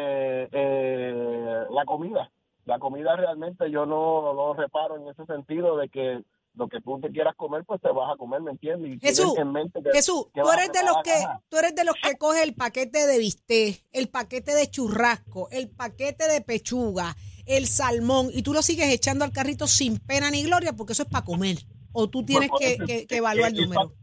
eh, 0.53 1.65
la 1.71 1.85
comida. 1.85 2.31
La 2.67 2.79
comida 2.79 3.17
realmente 3.17 3.69
yo 3.69 3.85
no, 3.85 4.33
no 4.33 4.55
reparo 4.55 4.97
en 4.97 5.09
ese 5.09 5.27
sentido 5.27 5.77
de 5.77 5.89
que 5.89 6.23
lo 6.55 6.69
que 6.69 6.81
tú 6.83 7.01
te 7.01 7.11
quieras 7.11 7.35
comer, 7.35 7.65
pues 7.67 7.81
te 7.81 7.89
vas 7.91 8.13
a 8.13 8.17
comer, 8.17 8.41
¿me 8.43 8.53
entiendes? 8.53 8.93
Y 8.95 9.01
Jesús, 9.01 9.37
en 9.39 9.51
mente 9.51 9.83
que- 9.83 9.91
Jesús, 9.91 10.27
que 10.33 10.41
tú 10.43 10.51
eres 10.53 10.71
de 10.73 10.85
los 10.85 10.97
que, 11.03 11.11
caja. 11.11 11.41
tú 11.49 11.57
eres 11.57 11.75
de 11.75 11.85
los 11.85 11.97
que 12.01 12.17
coge 12.17 12.45
el 12.45 12.55
paquete 12.55 13.07
de 13.09 13.19
bistec, 13.19 13.83
el 13.91 14.09
paquete 14.09 14.55
de 14.55 14.71
churrasco, 14.71 15.49
el 15.51 15.69
paquete 15.71 16.29
de 16.29 16.41
pechuga, 16.43 17.17
el 17.47 17.67
salmón, 17.67 18.29
y 18.33 18.43
tú 18.43 18.53
lo 18.53 18.63
sigues 18.63 18.89
echando 18.95 19.25
al 19.25 19.33
carrito 19.33 19.67
sin 19.67 19.99
pena 19.99 20.31
ni 20.31 20.45
gloria, 20.45 20.75
porque 20.75 20.93
eso 20.93 21.03
es 21.03 21.09
para 21.09 21.25
comer. 21.25 21.57
O 21.93 22.09
tú 22.09 22.25
tienes 22.25 22.51
que, 22.57 22.77
que- 22.87 23.07
que 23.09 23.17
evaluar 23.17 23.51
el 23.51 23.57
número. 23.63 23.95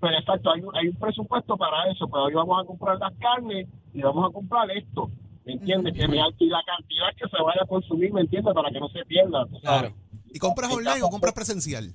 Pero 0.00 0.18
exacto, 0.18 0.50
hay, 0.50 0.60
un- 0.62 0.74
hay 0.76 0.88
un 0.88 0.96
presupuesto 0.96 1.56
para 1.56 1.90
eso, 1.90 2.08
pero 2.08 2.24
hoy 2.24 2.34
vamos 2.34 2.62
a 2.62 2.66
comprar 2.66 2.98
las 2.98 3.12
carnes 3.18 3.68
y 3.92 4.00
vamos 4.00 4.28
a 4.30 4.32
comprar 4.32 4.70
esto, 4.70 5.10
¿me 5.44 5.52
entiendes? 5.52 5.92
Que 5.94 6.08
me 6.08 6.16
y 6.16 6.46
la 6.48 6.62
cantidad 6.64 7.08
que 7.16 7.28
se 7.28 7.42
vaya 7.42 7.60
a 7.62 7.66
consumir, 7.66 8.12
¿me 8.12 8.22
entiendes? 8.22 8.54
Para 8.54 8.70
que 8.70 8.80
no 8.80 8.88
se 8.88 9.04
pierda. 9.04 9.44
sabes. 9.46 9.60
Claro. 9.60 9.92
¿Y 10.32 10.38
compras 10.38 10.72
online 10.72 11.02
o 11.02 11.10
compras 11.10 11.34
presencial? 11.34 11.92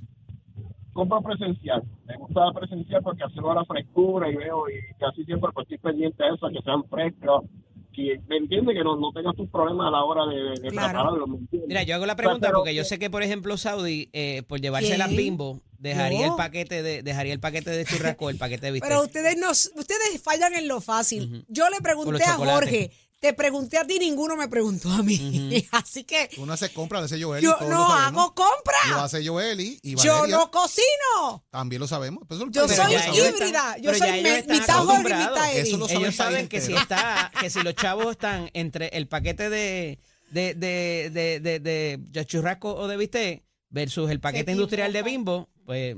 compra 0.94 1.20
presencial. 1.20 1.84
Me 2.06 2.16
gusta 2.16 2.46
la 2.46 2.54
presencial 2.54 3.02
porque 3.04 3.24
hacerlo 3.24 3.52
a 3.52 3.56
la 3.56 3.66
frescura 3.66 4.30
y 4.30 4.36
veo 4.36 4.64
y 4.70 4.94
casi 4.98 5.26
siempre 5.26 5.50
pues, 5.54 5.66
estoy 5.66 5.78
pendiente 5.80 6.24
de 6.24 6.30
eso, 6.36 6.48
que 6.50 6.62
sean 6.62 6.84
frescos. 6.86 7.44
Que, 7.92 8.22
¿Me 8.28 8.38
entiendes? 8.38 8.76
Que 8.78 8.84
no, 8.84 8.96
no 8.96 9.12
tengas 9.12 9.36
tus 9.36 9.50
problemas 9.50 9.88
a 9.88 9.92
la 9.92 10.04
hora 10.06 10.26
de, 10.26 10.42
de 10.62 10.70
Claro. 10.70 10.88
prepararlo. 10.94 11.28
¿me 11.28 11.38
entiendes? 11.38 11.68
Mira, 11.68 11.84
yo 11.84 11.96
hago 11.96 12.06
la 12.06 12.14
O 12.14 12.16
sea, 12.16 12.24
pregunta 12.24 12.48
pero- 12.48 12.60
porque 12.60 12.76
yo 12.76 12.84
sé 12.86 12.98
que, 13.00 13.10
por 13.10 13.24
ejemplo, 13.24 13.58
Saudi, 13.58 14.10
eh, 14.14 14.44
por 14.48 14.62
llevarse 14.62 14.88
¿Quién? 14.88 15.00
las 15.00 15.10
bimbo, 15.16 15.60
dejaría 15.90 16.26
el 16.28 16.36
paquete 16.36 16.82
de 16.84 17.04
dejaría 17.04 17.34
el 17.34 17.40
paquete 17.40 17.70
de 17.72 17.86
churrasco, 17.86 18.30
el 18.30 18.38
paquete 18.38 18.66
de 18.68 18.72
bistec. 18.74 18.90
Pero 18.90 19.04
ustedes 19.04 19.38
no, 19.38 19.52
ustedes 19.52 20.22
fallan 20.22 20.54
en 20.54 20.68
lo 20.68 20.82
fácil. 20.82 21.46
Yo 21.48 21.70
le 21.70 21.80
pregunté 21.82 22.24
a. 22.24 22.34
Jorge, 22.34 22.92
te 23.20 23.34
pregunté 23.34 23.78
a 23.80 23.88
ti, 23.88 23.98
ninguno 23.98 24.36
me 24.36 24.48
preguntó 24.48 24.92
a 24.92 25.02
mí. 25.02 25.66
Así 25.72 26.04
que 26.04 26.30
Tú 26.36 26.46
no 26.46 26.54
haces 26.54 26.70
compras, 26.72 27.02
lo 27.02 27.06
hace 27.06 27.24
Joel. 27.24 27.42
yo 27.44 27.56
todos 27.56 27.72
no 27.72 27.92
hago 27.94 28.36
compra. 28.36 28.78
Lo 28.90 29.00
hace 29.02 29.26
Joel 29.26 29.60
y, 29.62 29.80
y 29.82 29.96
Yo 29.96 30.28
no 30.28 30.52
cocino. 30.52 31.44
También 31.50 31.80
lo 31.80 31.88
sabemos. 31.88 32.24
Pues 32.28 32.40
eso 32.40 32.50
Yo 32.52 32.68
soy 32.68 32.94
híbrida. 32.94 33.78
Yo 33.80 33.94
soy 33.96 34.22
mitad 34.48 34.84
Jorge 34.84 35.10
y 35.10 35.14
mitad 35.14 35.52
Eddie. 35.52 35.62
Eso 35.62 35.78
lo 35.78 35.88
sabe 35.88 36.00
el 36.00 36.04
Ellos 36.04 36.16
saben 36.16 36.48
que 36.50 36.62
si 36.62 36.74
está, 36.74 37.32
que 37.40 37.50
si 37.50 37.62
los 37.64 37.74
chavos 37.76 38.12
están 38.12 38.50
entre 38.54 38.90
el 38.90 39.08
paquete 39.08 39.50
de, 39.50 40.00
de, 40.30 40.54
de, 40.54 41.10
de, 41.12 41.40
de, 41.40 41.60
de- 41.60 41.98
de 42.00 42.26
churrasco 42.26 42.76
o 42.76 42.88
de 42.88 42.98
bistec 42.98 43.44
versus 43.70 44.12
el 44.12 44.20
paquete 44.20 44.52
industrial 44.52 44.94
de 44.94 45.02
bimbo, 45.04 45.50
pues, 45.66 45.96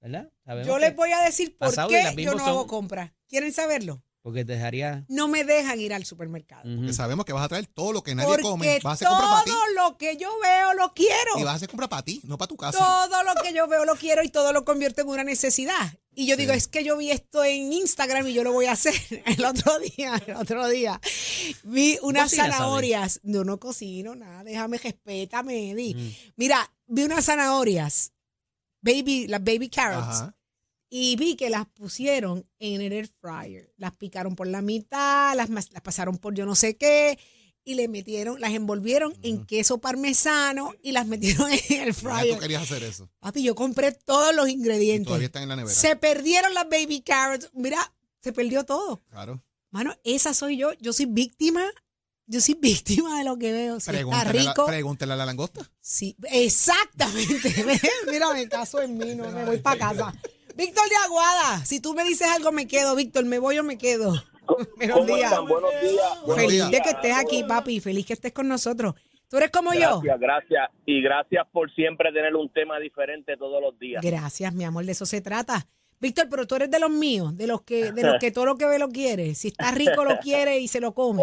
¿verdad? 0.00 0.30
Sabemos 0.44 0.66
Yo 0.68 0.78
les 0.78 0.94
voy 0.94 1.12
a 1.12 1.20
decir 1.20 1.56
por 1.56 1.68
Pasado 1.68 1.88
de 1.88 2.02
las 2.02 2.14
qué 2.14 2.22
yo 2.24 2.32
no 2.32 2.38
son- 2.38 2.48
hago 2.48 2.66
compra. 2.66 3.14
¿Quieren 3.28 3.52
saberlo? 3.52 4.02
Porque 4.22 4.44
te 4.44 4.54
dejaría... 4.54 5.04
No 5.08 5.28
me 5.28 5.44
dejan 5.44 5.78
ir 5.80 5.94
al 5.94 6.04
supermercado. 6.04 6.68
Ujú. 6.68 6.86
Que 6.86 6.92
sabemos 6.92 7.24
que 7.24 7.32
vas 7.32 7.44
a 7.44 7.48
traer 7.48 7.68
todo 7.68 7.92
lo 7.92 8.02
que 8.02 8.12
nadie 8.16 8.28
Porque 8.28 8.42
come. 8.42 8.80
Vas 8.82 8.84
a 8.84 8.92
hacer 8.94 9.06
todo 9.08 9.18
compra 9.20 9.30
para 9.30 9.44
ti. 9.44 9.50
lo 9.76 9.96
que 9.98 10.16
yo 10.16 10.30
veo 10.42 10.74
lo 10.74 10.92
quiero. 10.94 11.38
Y 11.38 11.44
vas 11.44 11.52
a 11.52 11.56
hacer 11.56 11.68
compra 11.68 11.88
para 11.88 12.02
ti, 12.02 12.20
no 12.24 12.36
para 12.36 12.48
tu 12.48 12.56
casa. 12.56 12.76
Todo 12.76 13.22
lo 13.22 13.40
que 13.40 13.52
yo 13.52 13.68
veo 13.68 13.84
lo 13.84 13.94
quiero 13.94 14.24
y 14.24 14.28
todo 14.28 14.52
lo 14.52 14.64
convierto 14.64 15.00
en 15.02 15.08
una 15.08 15.22
necesidad. 15.22 15.96
Y 16.12 16.26
yo 16.26 16.36
digo, 16.36 16.52
es 16.54 16.66
que 16.66 16.82
yo 16.82 16.96
vi 16.96 17.12
esto 17.12 17.44
en 17.44 17.72
Instagram 17.72 18.26
y 18.26 18.32
yo 18.32 18.42
lo 18.42 18.50
voy 18.52 18.66
a 18.66 18.72
hacer. 18.72 18.94
El 19.26 19.44
otro 19.44 19.78
día, 19.78 20.20
el 20.26 20.34
otro 20.34 20.66
día, 20.66 21.00
vi 21.62 21.96
unas 22.02 22.34
zanahorias. 22.34 23.20
No, 23.22 23.44
no 23.44 23.60
cocino 23.60 24.16
nada, 24.16 24.42
déjame, 24.42 24.78
respétame, 24.78 25.70
Eddie. 25.70 25.94
Mm. 25.94 26.14
Mira, 26.34 26.72
vi 26.88 27.04
unas 27.04 27.26
zanahorias, 27.26 28.12
baby, 28.86 29.26
las 29.26 29.42
baby 29.44 29.68
carrots, 29.68 30.20
Ajá. 30.22 30.36
y 30.88 31.16
vi 31.16 31.34
que 31.36 31.50
las 31.50 31.66
pusieron 31.66 32.46
en 32.58 32.80
el 32.80 32.92
air 32.92 33.08
fryer. 33.20 33.72
Las 33.76 33.92
picaron 33.92 34.36
por 34.36 34.46
la 34.46 34.62
mitad, 34.62 35.34
las, 35.36 35.50
las 35.50 35.66
pasaron 35.82 36.16
por 36.18 36.34
yo 36.34 36.46
no 36.46 36.54
sé 36.54 36.76
qué. 36.76 37.18
y 37.68 37.74
le 37.74 37.88
metieron, 37.88 38.40
las 38.40 38.52
envolvieron 38.52 39.12
en 39.22 39.44
queso 39.44 39.78
parmesano 39.78 40.72
y 40.82 40.92
las 40.92 41.04
metieron 41.12 41.50
en 41.50 41.82
el 41.82 41.92
fryer. 41.94 42.34
tú 42.34 42.40
querías 42.40 42.62
hacer 42.62 42.84
eso. 42.84 43.10
Papi, 43.18 43.42
yo 43.42 43.56
compré 43.56 43.90
todos 43.90 44.32
los 44.34 44.48
Y 44.48 44.52
ingredientes. 44.52 45.06
todavía 45.08 45.26
están 45.26 45.42
en 45.42 45.48
la 45.48 45.56
nevera. 45.56 45.74
Se 45.74 45.96
perdieron 45.96 46.54
las 46.54 46.68
baby 46.68 47.00
carrots. 47.00 47.50
Mira, 47.54 47.92
se 48.22 48.32
perdió 48.32 48.64
todo. 48.64 49.02
Claro. 49.10 49.42
Mano, 49.72 49.94
esa 50.04 50.32
soy 50.32 50.56
yo. 50.58 50.72
Yo 50.80 50.92
soy 50.92 51.06
víctima. 51.06 51.64
Yo 52.28 52.40
soy 52.40 52.56
víctima 52.60 53.18
de 53.18 53.24
lo 53.24 53.38
que 53.38 53.52
veo. 53.52 53.78
Si 53.78 53.90
está 53.90 54.24
la- 54.24 54.24
rico. 54.32 54.66
pregúntale 54.66 55.12
a 55.12 55.16
la 55.16 55.26
langosta. 55.26 55.60
Sí, 55.80 56.16
exactamente. 56.30 57.52
Mira, 58.10 58.32
me 58.32 58.48
caso 58.48 58.80
en 58.82 58.96
mí, 58.98 59.14
no 59.14 59.30
me 59.30 59.44
voy 59.44 59.58
para 59.58 59.78
casa. 59.78 60.14
Víctor 60.56 60.88
de 60.88 60.96
Aguada, 61.04 61.64
si 61.64 61.80
tú 61.80 61.94
me 61.94 62.02
dices 62.04 62.26
algo, 62.28 62.50
me 62.50 62.66
quedo, 62.66 62.96
Víctor, 62.96 63.24
me 63.26 63.38
voy 63.38 63.58
o 63.58 63.62
me 63.62 63.76
quedo. 63.78 64.14
Buenos 64.76 64.96
¿Cómo 64.98 65.14
días. 65.16 65.30
están? 65.30 65.46
Buenos 65.46 65.70
días. 65.82 66.20
Buenos 66.24 66.36
Feliz 66.36 66.52
días. 66.52 66.70
de 66.70 66.80
que 66.80 66.90
estés 66.90 67.14
aquí, 67.16 67.44
papi. 67.44 67.80
Feliz 67.80 68.06
que 68.06 68.12
estés 68.14 68.32
con 68.32 68.48
nosotros. 68.48 68.94
Tú 69.28 69.36
eres 69.38 69.50
como 69.50 69.74
yo. 69.74 70.00
Gracias, 70.00 70.20
gracias. 70.20 70.68
Y 70.86 71.02
gracias 71.02 71.46
por 71.52 71.72
siempre 71.74 72.12
tener 72.12 72.34
un 72.36 72.48
tema 72.52 72.78
diferente 72.78 73.36
todos 73.36 73.60
los 73.60 73.78
días. 73.78 74.02
Gracias, 74.04 74.52
mi 74.54 74.64
amor, 74.64 74.84
de 74.84 74.92
eso 74.92 75.04
se 75.04 75.20
trata. 75.20 75.66
Víctor, 76.00 76.28
pero 76.30 76.46
tú 76.46 76.54
eres 76.56 76.70
de 76.70 76.78
los 76.78 76.90
míos, 76.90 77.36
de 77.36 77.46
los 77.46 77.62
que, 77.62 77.90
de 77.92 78.02
los 78.02 78.18
que 78.20 78.30
todo 78.30 78.46
lo 78.46 78.56
que 78.56 78.66
ve 78.66 78.78
lo 78.78 78.88
quiere. 78.90 79.34
Si 79.34 79.48
está 79.48 79.70
rico 79.72 80.04
lo 80.04 80.18
quiere 80.18 80.58
y 80.60 80.68
se 80.68 80.80
lo 80.80 80.94
come. 80.94 81.22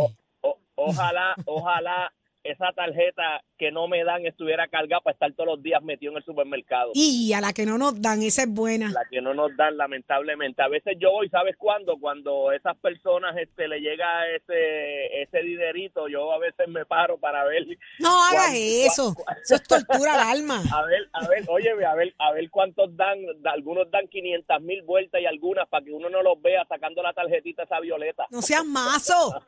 Ojalá, 0.84 1.36
ojalá 1.46 2.12
esa 2.44 2.74
tarjeta 2.74 3.42
que 3.58 3.72
no 3.72 3.88
me 3.88 4.04
dan 4.04 4.26
estuviera 4.26 4.68
cargada 4.68 5.00
para 5.00 5.14
estar 5.14 5.32
todos 5.32 5.48
los 5.48 5.64
días 5.64 5.82
metido 5.82 6.12
en 6.12 6.18
el 6.18 6.26
supermercado. 6.26 6.92
Y 6.94 7.32
a 7.32 7.40
la 7.40 7.54
que 7.54 7.66
no 7.66 7.78
nos 7.78 8.02
dan, 8.02 8.22
esa 8.22 8.42
es 8.42 8.50
buena. 8.50 8.90
La 8.92 9.06
que 9.10 9.22
no 9.22 9.34
nos 9.34 9.56
dan, 9.56 9.78
lamentablemente. 9.78 10.62
A 10.62 10.68
veces 10.68 10.98
yo 11.00 11.12
voy, 11.12 11.30
¿sabes 11.30 11.56
cuándo? 11.58 11.98
Cuando 12.02 12.52
esas 12.52 12.76
personas 12.80 13.38
este, 13.38 13.70
le 13.70 13.80
llega 13.80 14.28
ese, 14.36 15.22
ese 15.22 15.38
dinerito, 15.42 16.10
yo 16.10 16.34
a 16.34 16.38
veces 16.38 16.68
me 16.68 16.86
paro 16.86 17.18
para 17.18 17.46
ver. 17.46 17.66
No 18.00 18.10
hagas 18.26 18.48
cuán- 18.48 18.56
eso. 18.58 19.16
Eso 19.42 19.56
es 19.56 19.64
tortura 19.64 20.14
al 20.16 20.38
alma. 20.38 20.62
A 20.76 20.84
ver, 20.86 21.08
a 21.14 21.28
ver, 21.30 21.46
oye, 21.48 21.70
a 21.86 21.96
ver, 21.96 22.14
a 22.20 22.34
ver 22.34 22.50
cuántos 22.50 22.94
dan. 22.98 23.20
Algunos 23.46 23.90
dan 23.90 24.10
500 24.10 24.62
mil 24.62 24.82
vueltas 24.82 25.22
y 25.22 25.26
algunas 25.26 25.66
para 25.70 25.86
que 25.86 25.94
uno 25.94 26.10
no 26.10 26.22
los 26.22 26.42
vea 26.42 26.66
sacando 26.68 27.02
la 27.02 27.14
tarjetita 27.14 27.64
esa 27.64 27.80
violeta. 27.80 28.26
No 28.32 28.42
seas 28.42 28.66
mazo. 28.66 29.14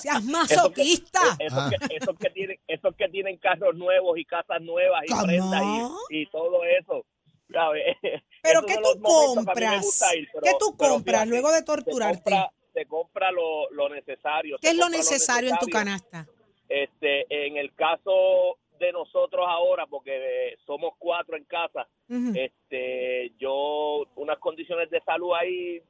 Seas 0.00 0.22
masoquista. 0.24 1.20
Esos 1.38 1.58
Ah. 1.58 1.70
que, 1.70 1.96
esos 1.96 2.16
que 2.18 2.30
tienen, 2.30 2.58
esos 2.68 2.94
que 2.96 3.08
tienen 3.08 3.36
carros 3.38 3.74
nuevos 3.76 4.18
y 4.18 4.24
casas 4.24 4.60
nuevas 4.62 5.02
y 5.06 5.26
prendas 5.26 5.62
y, 6.10 6.22
y 6.22 6.26
todo 6.26 6.64
eso. 6.64 7.04
¿sabes? 7.52 7.96
Pero 8.42 8.60
Esos 8.60 8.66
¿qué 8.66 8.76
tú 8.76 8.92
que 8.94 9.00
compras? 9.02 10.02
ir, 10.16 10.28
pero- 10.32 10.42
¿Qué 10.44 10.52
tú 10.58 10.76
compras 10.76 11.04
fíjate, 11.24 11.26
luego 11.30 11.50
de 11.50 11.58
se 11.58 11.64
torturarte? 11.64 12.30
compra- 12.30 12.52
Se 12.72 12.86
compra 12.86 13.30
lo, 13.32 13.68
lo 13.72 13.88
necesario. 13.88 14.56
¿Qué 14.60 14.68
se 14.68 14.72
es 14.72 14.78
lo 14.78 14.84
compra 14.84 14.98
necesario 14.98 15.50
en 15.50 15.58
tu 15.58 15.66
necesario. 15.66 15.90
canasta? 16.00 16.26
Este, 16.68 17.26
en 17.46 17.56
el 17.56 17.74
caso 17.74 18.56
de 18.78 18.92
nosotros 18.92 19.44
ahora, 19.48 19.86
porque 19.88 20.12
eh, 20.52 20.56
somos 20.64 20.94
cuatro 20.98 21.36
en 21.36 21.44
casa, 21.44 21.86
Ujú. 22.08 22.32
este, 22.34 23.32
yo 23.38 24.04
unas 24.14 24.38
condiciones 24.38 24.88
de 24.88 25.00
salud 25.02 25.32
ahí 25.34 25.82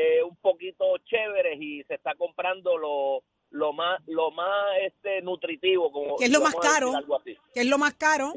eh, 0.00 0.22
un 0.22 0.36
poquito 0.36 0.84
chéveres 1.04 1.58
y 1.60 1.82
se 1.84 1.94
está 1.94 2.14
comprando 2.14 2.78
lo 2.78 3.22
lo 3.50 3.72
más 3.72 4.00
lo 4.06 4.30
más 4.30 4.76
este 4.82 5.22
nutritivo 5.22 5.90
como 5.90 6.16
¿Qué 6.16 6.26
es 6.26 6.30
lo 6.30 6.40
más 6.40 6.54
caro? 6.54 6.92
¿Qué 7.54 7.60
es 7.60 7.66
lo 7.66 7.78
más 7.78 7.94
caro? 7.94 8.32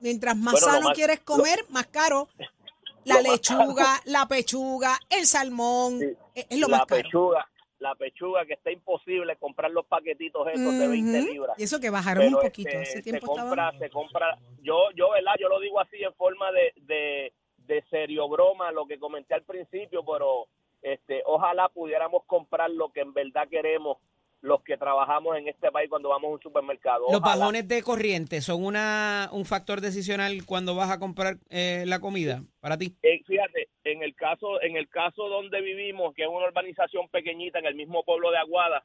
Mientras 0.00 0.36
más 0.36 0.54
Bueno, 0.54 0.66
sano 0.66 0.88
más- 0.88 0.96
quieres 0.96 1.20
comer, 1.20 1.60
más 1.68 1.86
caro. 1.86 2.28
La 3.04 3.20
lechuga, 3.22 3.98
la 4.04 4.26
pechuga, 4.26 4.98
el 5.08 5.24
salmón, 5.26 6.00
Sí. 6.00 6.06
es 6.34 6.46
es 6.50 6.58
lo 6.60 6.68
la 6.68 6.78
más 6.78 6.86
caro. 6.86 7.02
pechuga 7.02 7.46
la 7.78 7.94
pechuga 7.94 8.44
que 8.44 8.52
está 8.52 8.70
imposible 8.70 9.36
comprar 9.36 9.70
los 9.70 9.86
paquetitos 9.86 10.46
estos 10.48 10.78
de 10.78 10.86
20 10.86 11.18
Ujú. 11.20 11.28
libras 11.32 11.58
Y 11.58 11.62
eso 11.62 11.80
que 11.80 11.88
bajaron 11.88 12.26
un 12.34 12.40
poquito. 12.40 12.68
este, 12.68 13.02
se 13.02 13.20
compra, 13.20 13.72
se 13.78 13.88
compra, 13.88 14.38
yo, 14.62 14.90
yo, 14.94 15.10
verdad, 15.12 15.32
yo 15.40 15.48
lo 15.48 15.58
digo 15.60 15.80
así 15.80 15.96
en 16.02 16.12
forma 16.14 16.52
de, 16.52 16.74
de, 16.82 17.32
de 17.56 17.82
serio 17.88 18.28
broma, 18.28 18.70
lo 18.70 18.84
que 18.86 18.98
comenté 18.98 19.32
al 19.32 19.44
principio, 19.44 20.04
pero 20.04 20.46
este, 20.82 21.22
ojalá 21.26 21.68
pudiéramos 21.68 22.24
comprar 22.24 22.70
lo 22.70 22.92
que 22.92 23.00
en 23.00 23.12
verdad 23.12 23.48
queremos 23.48 23.98
los 24.42 24.62
que 24.62 24.76
trabajamos 24.76 25.36
en 25.36 25.48
este 25.48 25.70
país 25.70 25.90
cuando 25.90 26.08
vamos 26.08 26.30
a 26.30 26.32
un 26.34 26.40
supermercado. 26.40 27.06
Los 27.10 27.20
bajones 27.20 27.68
de 27.68 27.82
corriente 27.82 28.40
son 28.40 28.64
una 28.64 29.28
un 29.32 29.44
factor 29.44 29.80
decisional 29.80 30.44
cuando 30.46 30.74
vas 30.74 30.90
a 30.90 30.98
comprar 30.98 31.36
eh, 31.50 31.84
la 31.86 32.00
comida 32.00 32.42
para 32.60 32.78
ti. 32.78 32.94
Eh, 33.02 33.22
fíjate, 33.26 33.68
en 33.84 34.02
el 34.02 34.14
caso, 34.14 34.60
en 34.62 34.76
el 34.76 34.88
caso 34.88 35.28
donde 35.28 35.60
vivimos, 35.60 36.14
que 36.14 36.22
es 36.22 36.28
una 36.28 36.46
urbanización 36.46 37.08
pequeñita 37.08 37.58
en 37.58 37.66
el 37.66 37.74
mismo 37.74 38.02
pueblo 38.02 38.30
de 38.30 38.38
Aguada, 38.38 38.82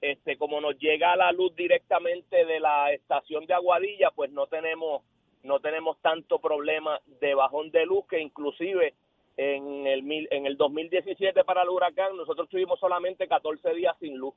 este, 0.00 0.36
como 0.36 0.60
nos 0.60 0.78
llega 0.78 1.16
la 1.16 1.32
luz 1.32 1.54
directamente 1.54 2.44
de 2.44 2.60
la 2.60 2.92
estación 2.92 3.46
de 3.46 3.54
Aguadilla, 3.54 4.10
pues 4.10 4.30
no 4.30 4.46
tenemos, 4.46 5.02
no 5.42 5.60
tenemos 5.60 5.98
tanto 6.00 6.40
problema 6.40 7.00
de 7.20 7.34
bajón 7.34 7.70
de 7.70 7.86
luz 7.86 8.06
que 8.08 8.20
inclusive 8.20 8.94
en 9.36 9.86
el 9.86 10.02
mil, 10.02 10.28
en 10.30 10.46
el 10.46 10.56
2017 10.56 11.44
para 11.44 11.62
el 11.62 11.68
huracán 11.68 12.16
nosotros 12.16 12.48
tuvimos 12.48 12.78
solamente 12.78 13.26
14 13.26 13.74
días 13.74 13.96
sin 13.98 14.16
luz. 14.16 14.34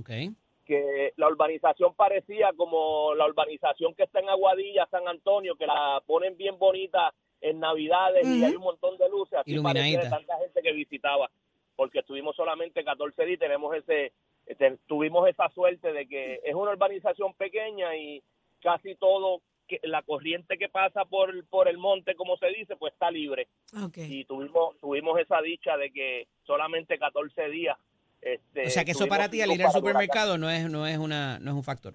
Okay. 0.00 0.30
que 0.64 1.12
la 1.16 1.28
urbanización 1.28 1.94
parecía 1.94 2.52
como 2.56 3.14
la 3.14 3.26
urbanización 3.26 3.94
que 3.94 4.04
está 4.04 4.20
en 4.20 4.30
Aguadilla, 4.30 4.88
San 4.90 5.06
Antonio, 5.06 5.56
que 5.56 5.66
la 5.66 6.02
ponen 6.06 6.36
bien 6.36 6.58
bonita 6.58 7.12
en 7.40 7.60
Navidades 7.60 8.26
y 8.26 8.42
hay 8.42 8.56
un 8.56 8.62
montón 8.62 8.96
de 8.96 9.08
luces, 9.10 9.38
así 9.38 9.58
parecía 9.60 10.00
de 10.00 10.08
tanta 10.08 10.38
gente 10.38 10.62
que 10.62 10.72
visitaba, 10.72 11.30
porque 11.76 11.98
estuvimos 11.98 12.34
solamente 12.34 12.82
14 12.82 13.24
días 13.26 13.36
y 13.36 13.38
tenemos 13.38 13.76
ese, 13.76 14.12
este, 14.46 14.78
tuvimos 14.86 15.28
esa 15.28 15.50
suerte 15.50 15.92
de 15.92 16.08
que 16.08 16.40
es 16.42 16.54
una 16.54 16.72
urbanización 16.72 17.34
pequeña 17.34 17.94
y 17.96 18.22
casi 18.62 18.94
todo, 18.94 19.42
que 19.66 19.80
la 19.82 20.02
corriente 20.02 20.58
que 20.58 20.68
pasa 20.68 21.04
por, 21.04 21.46
por 21.46 21.68
el 21.68 21.78
monte, 21.78 22.14
como 22.14 22.36
se 22.36 22.46
dice, 22.48 22.76
pues 22.76 22.92
está 22.92 23.10
libre. 23.10 23.48
Y 23.96 24.24
tuvimos 24.24 24.78
tuvimos 24.80 25.18
esa 25.20 25.40
dicha 25.40 25.76
de 25.76 25.90
que 25.90 26.28
solamente 26.44 26.98
14 26.98 27.48
días 27.48 27.76
este, 28.24 28.66
O 28.66 28.70
sea 28.70 28.84
que 28.84 28.92
eso 28.92 29.06
para 29.06 29.28
ti 29.28 29.42
al 29.42 29.52
ir 29.52 29.62
al 29.62 29.70
supermercado 29.70 30.38
no 30.38 30.50
es 30.50 30.70
no 30.70 30.86
es 30.86 30.96
una 30.96 31.38
no 31.40 31.50
es 31.50 31.56
un 31.56 31.64
factor. 31.64 31.94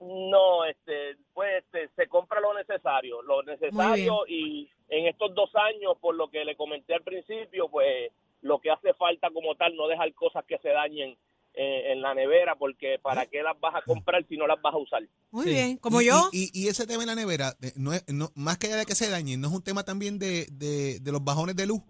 No, 0.00 0.64
este, 0.64 1.16
pues 1.32 1.64
este, 1.64 1.88
se 1.96 2.06
compra 2.06 2.40
lo 2.40 2.54
necesario, 2.54 3.22
lo 3.22 3.42
necesario 3.42 4.26
y 4.28 4.68
en 4.88 5.06
estos 5.06 5.34
dos 5.34 5.50
años, 5.54 5.96
por 6.00 6.14
lo 6.14 6.28
que 6.28 6.44
le 6.44 6.54
comenté 6.54 6.94
al 6.94 7.02
principio, 7.02 7.68
pues 7.68 8.12
lo 8.42 8.58
que 8.58 8.70
hace 8.70 8.92
falta 8.94 9.30
como 9.30 9.54
tal, 9.54 9.74
no 9.74 9.88
dejar 9.88 10.12
cosas 10.14 10.44
que 10.44 10.58
se 10.58 10.68
dañen 10.68 11.16
eh, 11.56 11.92
en 11.92 12.02
la 12.02 12.14
nevera, 12.14 12.54
porque 12.54 12.98
para 13.00 13.24
qué 13.26 13.42
las 13.42 13.58
vas 13.58 13.74
a 13.74 13.82
comprar 13.82 14.24
si 14.28 14.36
no 14.36 14.46
las 14.46 14.60
vas 14.60 14.74
a 14.74 14.76
usar. 14.78 15.02
Muy 15.30 15.44
Sí. 15.44 15.50
bien. 15.50 15.76
Como 15.78 16.02
Y- 16.02 16.06
yo. 16.06 16.28
Y, 16.30 16.50
y- 16.52 16.64
y 16.64 16.68
ese 16.68 16.86
tema 16.86 17.02
en 17.02 17.08
la 17.08 17.14
nevera, 17.14 17.54
eh, 17.62 17.72
no 17.76 17.92
es, 17.94 18.04
no, 18.08 18.28
más 18.34 18.58
que 18.58 18.66
allá 18.66 18.76
de 18.76 18.84
que 18.86 18.94
se 18.94 19.08
dañen, 19.10 19.40
¿no 19.40 19.48
es 19.48 19.54
un 19.54 19.62
tema 19.64 19.82
también 19.84 20.18
de, 20.18 20.46
de, 20.52 21.00
de 21.00 21.12
los 21.12 21.24
bajones 21.24 21.56
de 21.56 21.66
luz? 21.66 21.80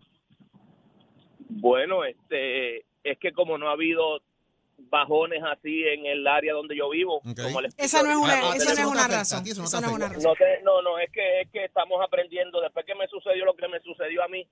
Bueno, 1.49 2.05
este, 2.05 2.79
es 3.05 3.19
que 3.21 3.33
como 3.33 3.59
no 3.59 3.69
ha 3.69 3.73
habido 3.73 4.21
bajones 4.91 5.43
así 5.43 5.85
en 5.85 6.05
el 6.07 6.27
área 6.27 6.53
donde 6.53 6.77
yo 6.77 6.91
vivo, 6.91 7.21
como 7.43 7.61
les 7.61 7.75
Esa 7.79 8.03
no 8.03 8.11
es 8.11 8.17
una, 8.17 8.35
ah, 8.35 8.57
esa 8.57 8.75
no 8.75 8.81
es 8.81 8.87
una 8.87 9.09
razón. 9.09 9.41
a 9.41 9.43
ti 9.43 9.51
eso 9.51 9.61
no 9.63 9.67
Esa 9.67 9.79
te 9.79 9.83
no 9.87 9.89
es 9.91 9.97
una 9.97 10.07
afecta. 10.07 10.29
razón. 10.29 10.37
No, 10.39 10.47
te- 10.47 10.63
no, 10.63 10.83
no, 10.83 10.99
es 10.99 11.11
que, 11.11 11.41
es 11.41 11.51
que 11.51 11.65
estamos 11.65 11.99
aprendiendo, 12.05 12.61
después 12.61 12.85
que 12.85 12.95
me 12.95 13.07
sucedió 13.09 13.45
lo 13.47 13.55
que 13.57 13.69
me 13.69 13.81
sucedió 13.81 14.23
a 14.23 14.29
mí, 14.29 14.47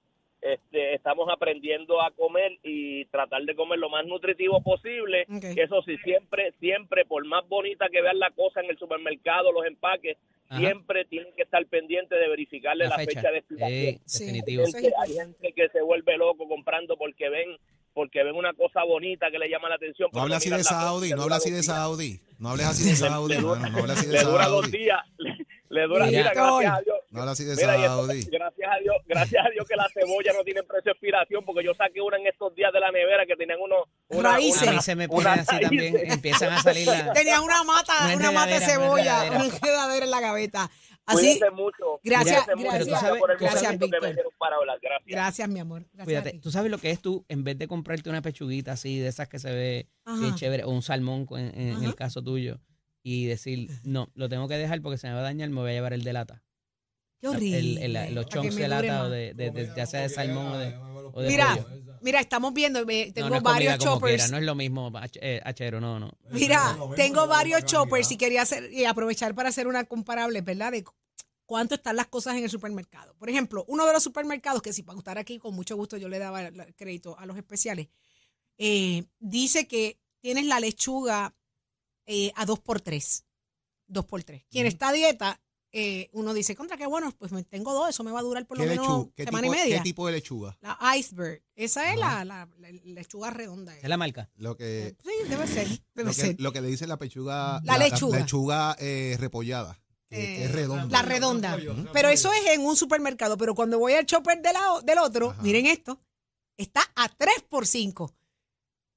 este, 0.45 0.95
estamos 0.95 1.27
aprendiendo 1.33 2.03
a 2.03 2.11
comer 2.11 2.53
y 2.63 3.07
tratar 3.07 3.43
de 3.45 3.55
comer 3.57 3.79
lo 3.79 3.89
más 3.89 4.05
nutritivo 4.07 4.63
posible. 4.63 5.27
Eso 5.57 5.83
sí, 5.83 5.97
siempre, 6.05 6.53
siempre, 6.61 7.05
por 7.07 7.25
más 7.27 7.49
bonita 7.49 7.89
que 7.91 8.03
vean 8.03 8.19
la 8.19 8.31
cosa 8.31 8.61
en 8.61 8.69
el 8.71 8.79
supermercado, 8.79 9.51
los 9.53 9.65
empaques, 9.65 10.19
Ajá. 10.49 10.61
siempre 10.61 11.07
tienen 11.07 11.33
que 11.35 11.43
estar 11.45 11.65
pendientes 11.67 12.19
de 12.21 12.29
verificarle 12.29 12.87
la, 12.87 12.97
fecha. 12.97 13.31
de 13.31 13.39
expiración. 13.39 13.73
Eh, 13.97 13.99
Sí. 14.05 14.25
definitivo. 14.27 14.65
Gente- 14.67 14.93
hay 15.03 15.13
gente 15.15 15.53
que 15.55 15.69
se 15.71 15.81
vuelve 15.81 16.17
loco 16.19 16.47
comprando 16.47 16.97
porque 16.97 17.29
ven 17.31 17.57
porque 17.95 18.25
ven 18.25 18.35
una 18.35 18.53
cosa 18.55 18.83
bonita 18.83 19.31
que 19.31 19.39
le 19.39 19.49
llama 19.49 19.69
la 19.69 19.77
atención. 19.77 20.11
No 20.13 20.23
hables 20.23 20.39
así 20.39 20.51
de 20.51 20.65
Saudi, 20.65 21.11
no 21.11 21.23
hables 21.23 21.39
así 21.39 21.51
de 21.53 21.63
Saudi. 21.63 22.21
No 22.41 22.49
hables 22.51 22.67
así 22.67 22.83
de 22.91 22.97
Saudi, 22.97 23.35
Le 23.37 23.41
dura- 23.41 23.61
mano, 23.61 23.73
no 23.77 23.79
hables 23.85 23.97
así 23.99 24.07
de 24.09 24.13
Le 24.15 24.25
dura 24.25 24.47
dos 24.49 24.69
días, 24.71 24.99
le, 25.19 25.31
le 25.71 25.83
dura, 25.87 26.07
Mira. 26.07 26.19
mira, 26.19 26.33
gracias 26.35 26.75
a 26.75 26.81
Dios. 26.83 26.97
No 27.15 27.21
hables 27.23 27.33
así 27.33 27.45
de 27.45 27.57
Mira, 27.57 27.77
y 27.79 27.83
esto- 27.83 28.07
Saudi. 28.07 28.23
gracias 28.31 28.71
a 28.71 28.79
Dios, 28.81 28.97
gracias 29.07 29.47
a 29.47 29.51
Dios 29.51 29.67
que 29.69 29.77
la 29.77 29.89
cebolla 29.95 30.33
no 30.33 30.45
tiene 30.45 30.63
precio 30.65 30.85
de 30.85 30.91
expiración, 30.93 31.45
porque 31.45 31.65
yo 31.65 31.73
saqué 31.75 32.01
una 32.01 32.17
en 32.19 32.27
estos 32.27 32.55
días 32.55 32.73
de 32.73 32.81
la 32.81 32.91
nevera 32.91 33.25
que 33.27 33.37
tenían 33.37 33.61
unos 33.61 33.85
una, 34.09 34.33
Raíces. 34.33 34.85
Se 34.85 34.95
me 34.97 35.09
ponen 35.09 35.29
así 35.29 35.47
raíces. 35.51 35.61
también, 35.69 36.13
empiezan 36.13 36.53
a 36.53 36.63
salir 36.63 36.87
las 36.87 37.13
Tenía 37.13 37.41
una 37.41 37.63
mata, 37.65 37.93
Una 38.07 38.17
una 38.17 38.31
mata 38.33 38.55
de 38.59 38.61
cebolla, 38.61 39.25
una 39.31 39.45
enredadera 39.45 40.05
en 40.05 40.11
la 40.11 40.21
gaveta. 40.21 40.71
Así, 41.07 41.19
Cuídense 41.39 41.51
mucho. 41.51 42.01
Gracias, 42.03 42.47
mucho, 42.57 42.63
gracias. 42.63 42.87
gracias 42.89 43.19
por 43.19 43.31
el 43.31 43.37
Gracias, 43.37 43.63
momentito 43.63 43.87
que 43.87 43.91
Víctor. 43.97 44.09
me 44.09 44.15
dieron 44.15 44.33
para 44.39 44.57
hablar. 44.57 44.79
Gracias. 44.81 45.05
gracias, 45.07 45.49
mi 45.51 45.61
amor. 45.61 45.83
Gracias 45.93 46.05
Cuídate, 46.05 46.39
tú 46.41 46.51
sabes 46.51 46.71
lo 46.71 46.79
que 46.79 46.91
es 46.91 47.01
tú, 47.03 47.27
en 47.29 47.45
vez 47.45 47.59
de 47.59 47.69
comprarte 47.69 48.09
una 48.09 48.23
pechuguita 48.23 48.73
así, 48.73 48.99
de 48.99 49.09
esas 49.09 49.29
que 49.29 49.39
se 49.39 49.53
ve 49.53 49.89
Ajá. 50.07 50.19
bien 50.19 50.35
chévere, 50.35 50.65
o 50.65 50.71
un 50.71 50.81
salmón 50.83 51.27
en, 51.33 51.85
el 51.85 51.95
caso 51.95 52.23
tuyo, 52.23 52.59
y 53.03 53.27
decir, 53.27 53.69
no, 53.85 54.09
lo 54.15 54.31
tengo 54.31 54.49
que 54.49 54.57
dejar 54.57 54.81
porque 54.81 54.97
se 54.97 55.09
me 55.09 55.13
va 55.13 55.21
a 55.21 55.25
dañar, 55.25 55.51
me 55.51 55.61
voy 55.61 55.73
a 55.73 55.75
llevar 55.75 55.93
el 55.93 56.05
de 56.05 56.13
lata. 56.15 56.43
Qué 57.31 57.37
horrible. 57.37 57.85
El, 57.85 57.97
el- 57.97 58.15
los 58.15 58.27
chunks 58.27 58.55
de 58.57 58.69
lata 58.69 59.05
o 59.05 59.09
de, 59.09 59.35
de- 59.35 59.51
de- 59.51 59.73
ya 59.77 59.87
sea 59.87 60.01
de 60.03 60.09
salmón 60.09 60.47
o 60.53 60.59
de, 60.59 60.75
o 60.77 61.21
de 61.23 61.29
Mira, 61.29 61.57
pollo. 61.57 61.99
Mira, 62.03 62.21
estamos 62.21 62.53
viendo, 62.53 62.85
tengo 62.85 63.13
no, 63.21 63.29
no 63.31 63.37
es 63.37 63.43
comida 63.43 63.43
varios 63.43 63.77
quiera, 63.79 63.93
choppers. 63.93 64.31
no 64.31 64.37
es 64.37 64.43
lo 64.45 64.55
mismo, 64.55 64.91
ach- 64.95 65.17
eh, 65.23 65.41
achero, 65.43 65.81
no, 65.81 65.99
no. 65.99 66.13
Mira, 66.31 66.77
tengo 66.97 67.27
varios 67.27 67.65
choppers 67.65 68.11
y 68.13 68.17
quería 68.19 68.43
hacer 68.43 68.71
y 68.73 68.85
aprovechar 68.85 69.35
para 69.35 69.49
hacer 69.49 69.67
una 69.67 69.85
comparable, 69.85 70.43
¿verdad? 70.43 70.73
De 70.73 70.85
cu- 70.85 70.93
cuánto 71.47 71.77
están 71.77 71.97
las 71.97 72.09
cosas 72.09 72.37
en 72.37 72.45
el 72.45 72.51
supermercado. 72.51 73.15
Por 73.17 73.31
ejemplo, 73.31 73.65
uno 73.69 73.87
de 73.87 73.93
los 73.95 74.03
supermercados, 74.03 74.61
que 74.61 74.75
si 74.75 74.83
para 74.83 74.99
estar 74.99 75.17
aquí, 75.17 75.39
con 75.39 75.55
mucho 75.55 75.77
gusto 75.77 75.97
yo 75.97 76.09
le 76.11 76.19
daba 76.19 76.43
el 76.43 76.75
crédito 76.75 77.19
a 77.19 77.25
los 77.25 77.39
especiales, 77.39 77.89
eh, 78.59 79.05
dice 79.19 79.67
que 79.67 79.99
tienes 80.21 80.45
la 80.45 80.61
lechuga 80.61 81.35
eh, 82.07 82.33
a 82.37 82.45
dos 82.45 82.61
por 82.61 82.83
tres. 82.83 83.25
Dos 83.87 84.05
por 84.05 84.23
tres. 84.25 84.45
Quien 84.51 84.67
está 84.67 84.89
a 84.89 84.93
dieta, 84.93 85.41
eh, 85.77 86.09
uno 86.13 86.33
dice, 86.33 86.55
contra 86.55 86.77
qué 86.77 86.87
bueno, 86.87 87.13
pues 87.19 87.33
me 87.33 87.43
tengo 87.43 87.73
dos, 87.75 87.89
eso 87.91 88.05
me 88.05 88.13
va 88.13 88.21
a 88.21 88.23
durar 88.23 88.47
por 88.47 88.57
lo 88.57 88.63
¿Qué, 88.63 88.71
menos 88.71 89.09
semana 89.17 89.43
tipo, 89.43 89.55
y 89.55 89.59
media. 89.59 89.77
¿Qué 89.79 89.83
tipo 89.83 90.07
de 90.07 90.13
lechuga? 90.13 90.57
La 90.61 90.79
iceberg. 90.97 91.43
Esa 91.57 91.93
es 91.93 91.99
la, 91.99 92.25
la- 92.25 92.49
la 92.59 92.71
lechuga 92.85 93.31
redonda. 93.31 93.77
Es 93.77 93.89
la 93.89 93.97
marca. 93.97 94.31
Lo 94.37 94.57
que, 94.57 94.95
Sí, 95.03 95.29
debe 95.29 95.47
ser. 95.49 95.67
Debe 95.95 96.09
lo 96.11 96.13
ser. 96.15 96.37
que, 96.37 96.43
lo 96.43 96.53
que 96.53 96.61
le 96.61 96.69
dice 96.69 96.87
la 96.87 96.97
pechuga. 96.97 97.61
La 97.65 97.77
lechuga. 97.77 98.19
lechuga 98.21 98.77
eh, 98.79 99.17
repollada. 99.19 99.81
Eh, 100.11 100.45
es 100.45 100.53
redonda. 100.53 100.87
La 100.87 101.03
redonda. 101.03 101.59
Pero 101.93 102.09
eso 102.09 102.33
es 102.33 102.47
en 102.53 102.61
un 102.61 102.77
supermercado. 102.77 103.37
Pero 103.37 103.57
cuando 103.57 103.81
voy 103.81 103.95
al 103.95 104.07
chopper 104.07 104.41
de 104.41 104.53
la- 104.53 104.81
del 104.85 104.99
otro, 104.99 105.31
Ajá. 105.31 105.43
miren 105.43 105.67
esto, 105.67 105.99
está 106.57 106.83
a 106.95 107.09
3 107.09 107.35
por 107.49 107.67
5. 107.67 108.15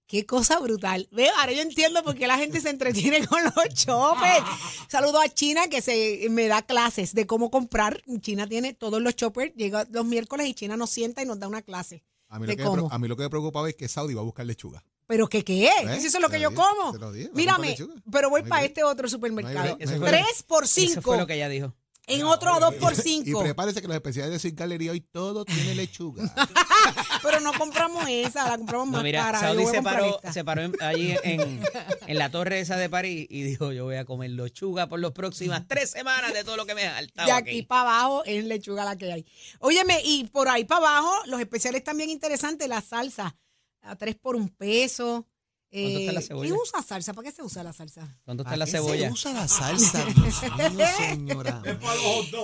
Qué 0.07 0.25
cosa 0.25 0.57
brutal. 0.59 1.07
Ve, 1.11 1.29
ahora 1.37 1.51
yo 1.51 1.61
entiendo 1.61 2.01
por 2.01 2.15
qué 2.15 2.27
la 2.27 2.37
gente 2.37 2.61
se 2.61 2.69
entretiene 2.69 3.27
con 3.27 3.43
los 3.43 3.53
choppers. 3.73 4.45
Saludo 4.89 5.19
a 5.19 5.27
China 5.27 5.67
que 5.67 5.81
se 5.81 6.27
me 6.29 6.47
da 6.47 6.61
clases 6.61 7.13
de 7.13 7.27
cómo 7.27 7.51
comprar. 7.51 8.01
China 8.21 8.47
tiene 8.47 8.73
todos 8.73 9.01
los 9.01 9.15
choppers, 9.15 9.53
llega 9.55 9.85
los 9.91 10.05
miércoles 10.05 10.47
y 10.47 10.53
China 10.53 10.77
nos 10.77 10.89
sienta 10.91 11.21
y 11.21 11.25
nos 11.25 11.39
da 11.39 11.47
una 11.49 11.61
clase. 11.61 12.03
A 12.29 12.39
mí, 12.39 12.47
¿De 12.47 12.53
lo 12.53 12.57
que 12.57 12.63
me, 12.63 12.69
cómo? 12.69 12.91
a 12.91 12.99
mí 12.99 13.07
lo 13.07 13.17
que 13.17 13.23
me 13.23 13.29
preocupaba 13.29 13.69
es 13.69 13.75
que 13.75 13.87
Saudi 13.89 14.13
va 14.13 14.21
a 14.21 14.23
buscar 14.25 14.45
lechuga. 14.45 14.83
¿Pero 15.07 15.27
qué 15.29 15.43
qué 15.43 15.67
es? 15.67 16.01
Si 16.01 16.07
eso 16.07 16.17
es 16.17 16.21
lo 16.21 16.29
que 16.29 16.39
yo 16.39 16.53
como. 16.53 16.93
Mírame, 17.33 17.77
pero 18.11 18.29
voy 18.29 18.43
No 18.43 18.49
para 18.49 18.65
este 18.65 18.83
otro 18.83 19.03
No 19.03 19.09
supermercado. 19.09 19.59
hay 19.59 19.73
break, 19.75 19.89
no 19.89 19.93
hay 19.93 19.99
3 19.99 20.21
break. 20.21 20.43
por 20.45 20.63
Eso 20.65 20.73
5. 20.81 21.01
fue 21.01 21.17
lo 21.17 21.27
que 21.27 21.35
ella 21.35 21.47
dijo. 21.49 21.73
En 22.07 22.23
otro 22.23 22.53
a 22.53 22.59
2 22.59 22.75
por 22.75 22.93
Y 22.93 22.95
5. 22.95 23.41
prepárese 23.41 23.81
que 23.81 23.87
los 23.87 23.95
especiales 23.95 24.41
de 24.41 24.51
Gallery 24.51 24.89
hoy 24.89 25.01
todo 25.01 25.43
tiene 25.43 25.75
lechuga. 25.75 26.23
Pero 27.21 27.39
no 27.41 27.51
compramos 27.53 28.05
esa, 28.07 28.47
la 28.47 28.57
compramos 28.57 28.87
más 28.89 29.03
mira, 29.03 29.23
cara. 29.23 29.39
Saudi 29.41 29.65
se 29.65 29.81
paró, 29.81 30.19
se 30.31 30.43
paró 30.45 30.61
en- 30.61 30.75
allí 30.81 31.15
en, 31.23 31.61
en 32.07 32.17
la 32.17 32.29
torre 32.31 32.61
esa 32.61 32.77
de 32.77 32.89
París 32.89 33.27
y 33.29 33.43
dijo, 33.43 33.71
yo 33.73 33.83
voy 33.85 33.95
a 33.97 34.05
comer 34.05 34.29
lechuga 34.31 34.87
por 34.87 34.99
las 34.99 35.11
próximas 35.11 35.67
tres 35.67 35.91
semanas 35.91 36.33
de 36.33 36.43
todo 36.45 36.55
lo 36.55 36.65
que 36.65 36.75
me 36.75 36.83
ha 36.87 36.91
De 36.93 36.99
saltado 37.07 37.33
aquí 37.33 37.49
aquí. 37.49 37.61
para 37.63 37.81
abajo 37.81 38.23
es 38.25 38.45
lechuga 38.45 38.85
la 38.85 38.95
que 38.97 39.11
hay. 39.11 39.25
Óyeme, 39.59 39.99
y 40.05 40.23
por 40.25 40.47
ahí 40.47 40.63
para 40.63 40.87
abajo, 40.87 41.11
los 41.25 41.39
especiales 41.41 41.83
también 41.83 42.09
interesantes, 42.09 42.67
la 42.69 42.81
salsa. 42.81 43.35
A 43.81 43.95
tres 43.95 44.15
por 44.15 44.35
un 44.35 44.49
peso. 44.49 45.25
¿Cuánto 45.69 45.99
está 45.99 46.11
la 46.13 46.19
Eh, 46.19 46.23
cebolla? 46.23 46.49
¿Quién 46.49 46.61
usa 46.61 46.81
salsa? 46.81 47.13
¿Para 47.13 47.29
qué 47.29 47.35
se 47.35 47.43
usa 47.43 47.63
la 47.63 47.73
salsa? 47.73 48.17
¿Cuánto 48.23 48.41
está 48.43 48.51
¿Para 48.51 48.57
la 48.57 48.65
qué 48.65 48.71
cebolla? 48.71 49.07
Se 49.07 49.13
usa 49.13 49.33
la 49.33 49.47
salsa, 49.47 50.05
Dios 50.05 50.73
mío, 50.73 50.85
señora. 50.97 51.61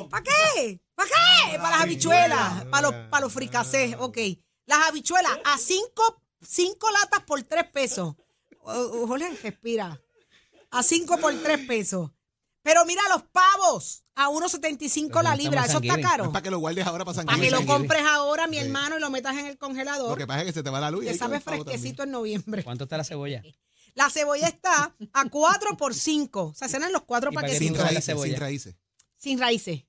¿Para 0.10 0.24
qué? 0.24 0.82
¿Para 0.96 1.10
qué? 1.10 1.58
Para 1.58 1.70
las 1.72 1.82
habichuelas, 1.82 2.66
para 2.66 2.82
los, 2.82 3.10
para 3.10 3.22
los 3.22 3.34
fricasés. 3.34 3.96
Ok. 4.00 4.18
Las 4.66 4.88
habichuelas 4.90 5.32
a 5.46 5.58
cinco, 5.58 6.22
cinco 6.42 6.88
latas 6.92 7.22
por 7.24 7.42
tres 7.44 7.66
pesos. 7.72 8.16
Jorge, 8.60 9.30
respira. 9.42 10.00
A 10.72 10.84
cinco 10.84 11.18
por 11.18 11.34
tres 11.42 11.66
pesos. 11.68 12.12
Pero 12.64 12.86
mira 12.86 13.02
los 13.10 13.24
pavos, 13.24 14.06
a 14.16 14.30
1.75 14.30 15.08
Pero 15.10 15.22
la 15.22 15.36
libra. 15.36 15.66
Eso 15.66 15.80
está 15.80 16.00
caro. 16.02 16.24
Es 16.26 16.30
para 16.30 16.42
que 16.42 16.50
lo 16.50 16.60
guardes 16.60 16.86
ahora 16.88 17.04
para 17.06 17.16
San 17.16 17.26
Para 17.26 17.40
que 17.42 17.52
lo 17.52 17.66
compres 17.66 18.02
ahora, 18.04 18.48
mi 18.48 18.58
Sí. 18.58 18.64
hermano, 18.64 18.98
y 18.98 19.02
lo 19.02 19.10
metas 19.10 19.34
en 19.38 19.46
el 19.48 19.54
Lo 19.54 19.60
congelador. 19.60 20.18
que 20.18 20.26
pasa 20.26 20.40
es 20.42 20.46
que 20.48 20.54
se 20.54 20.64
te 20.64 20.70
va 20.70 20.80
la 20.80 20.90
luz. 20.90 21.02
y 21.04 21.06
Que 21.08 21.12
hay 21.12 21.18
sabe 21.18 21.40
pavo 21.42 21.64
fresquecito 21.64 22.04
en 22.04 22.12
noviembre. 22.12 22.64
¿Cuánto 22.64 22.86
está 22.86 22.98
la 22.98 23.04
cebolla? 23.04 23.44
La 23.96 24.10
cebolla 24.10 24.48
está 24.48 24.96
a 25.14 25.30
4 25.30 25.78
por 25.78 25.94
5. 25.94 26.46
O 26.46 26.54
sea, 26.56 26.68
se 26.68 26.80
dan 26.80 26.92
los 26.92 27.04
cuatro 27.04 27.30
¿Y 27.32 27.36
para 27.36 27.48
qué 27.48 27.54
paquetitos. 27.54 27.76
Sin 27.78 27.84
la 27.84 27.90
raíces, 27.92 28.06
cebolla? 28.06 28.32
sin 28.32 28.40
raíces. 28.42 28.76
Sin 29.18 29.40
raíces. 29.40 29.86